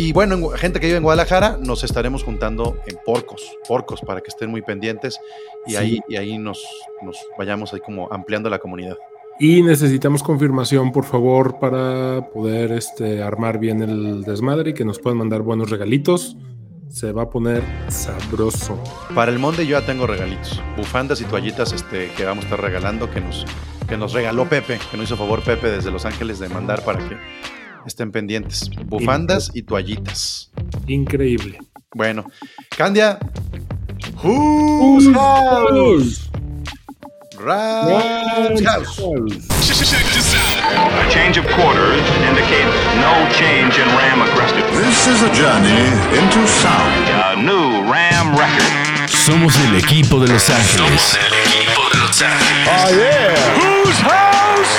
y 0.00 0.12
bueno, 0.14 0.48
gente 0.50 0.80
que 0.80 0.86
vive 0.86 0.96
en 0.96 1.02
Guadalajara, 1.02 1.58
nos 1.60 1.84
estaremos 1.84 2.22
juntando 2.24 2.76
en 2.86 2.96
Porcos, 3.04 3.42
Porcos, 3.68 4.00
para 4.00 4.22
que 4.22 4.28
estén 4.28 4.50
muy 4.50 4.62
pendientes 4.62 5.20
y 5.66 5.72
Sí. 5.72 5.76
ahí, 5.76 6.00
y 6.08 6.16
ahí 6.16 6.38
nos, 6.38 6.64
nos 7.02 7.18
vayamos 7.36 7.74
ahí 7.74 7.80
como 7.80 8.08
ampliando 8.10 8.48
la 8.48 8.58
comunidad. 8.58 8.96
Y 9.38 9.62
necesitamos 9.62 10.22
confirmación, 10.22 10.90
por 10.92 11.04
favor, 11.04 11.58
para 11.58 12.30
poder 12.32 12.72
este, 12.72 13.22
armar 13.22 13.58
bien 13.58 13.82
el 13.82 14.22
desmadre 14.22 14.70
y 14.70 14.74
que 14.74 14.84
nos 14.86 14.98
puedan 14.98 15.18
mandar 15.18 15.42
buenos 15.42 15.68
regalitos. 15.70 16.36
se 16.88 17.12
va 17.12 17.22
a 17.22 17.30
poner 17.30 17.62
sabroso. 17.88 18.76
Para 19.14 19.30
el 19.30 19.38
Monday 19.38 19.64
yo 19.66 19.78
ya 19.78 19.86
tengo 19.86 20.06
regalitos. 20.08 20.60
Bufandas 20.76 21.20
y 21.20 21.24
toallitas 21.24 21.72
este, 21.72 22.10
que 22.16 22.24
vamos 22.24 22.44
a 22.44 22.48
estar 22.48 22.60
regalando 22.60 23.08
que 23.10 23.20
nos, 23.20 23.44
que 23.88 23.96
nos 23.96 24.12
regaló 24.12 24.48
Pepe, 24.48 24.78
que 24.90 24.96
nos 24.96 25.06
hizo 25.06 25.16
favor 25.16 25.40
Pepe 25.44 25.70
desde 25.70 25.90
Los 25.92 26.04
Ángeles 26.04 26.38
de 26.40 26.48
mandar 26.48 26.84
para 26.84 26.98
que 27.08 27.16
estén 27.86 28.12
pendientes. 28.12 28.68
Bufandas 28.86 29.50
y 29.54 29.62
toallitas. 29.62 30.50
Increíble. 30.86 31.58
Bueno, 31.94 32.24
Candia. 32.76 33.18
Who's 34.22 35.06
house? 35.14 36.28
Rams 37.38 38.60
house. 38.64 38.98
A 38.98 39.02
change 41.10 41.38
of 41.38 41.46
quarters 41.54 42.02
indicates 42.28 42.74
no 43.00 43.26
change 43.32 43.78
in 43.78 43.88
Ram 43.96 44.20
aggressive. 44.22 44.64
This 44.76 45.06
is 45.06 45.22
a 45.22 45.30
journey 45.32 45.88
into 46.18 46.46
sound. 46.46 47.08
A 47.08 47.34
new 47.36 47.82
Ram 47.90 48.36
record. 48.36 49.08
Somos 49.08 49.56
el 49.66 49.76
equipo 49.76 50.20
de 50.20 50.28
Los 50.28 50.50
Ángeles. 50.50 50.76
Somos 50.78 51.14
el 51.14 51.32
equipo 51.34 51.88
de 51.92 51.98
Los 51.98 52.20
Ángeles. 52.22 52.68
Oh 52.68 52.90
yeah. 52.94 53.34
Whose 53.58 54.00
house? 54.02 54.78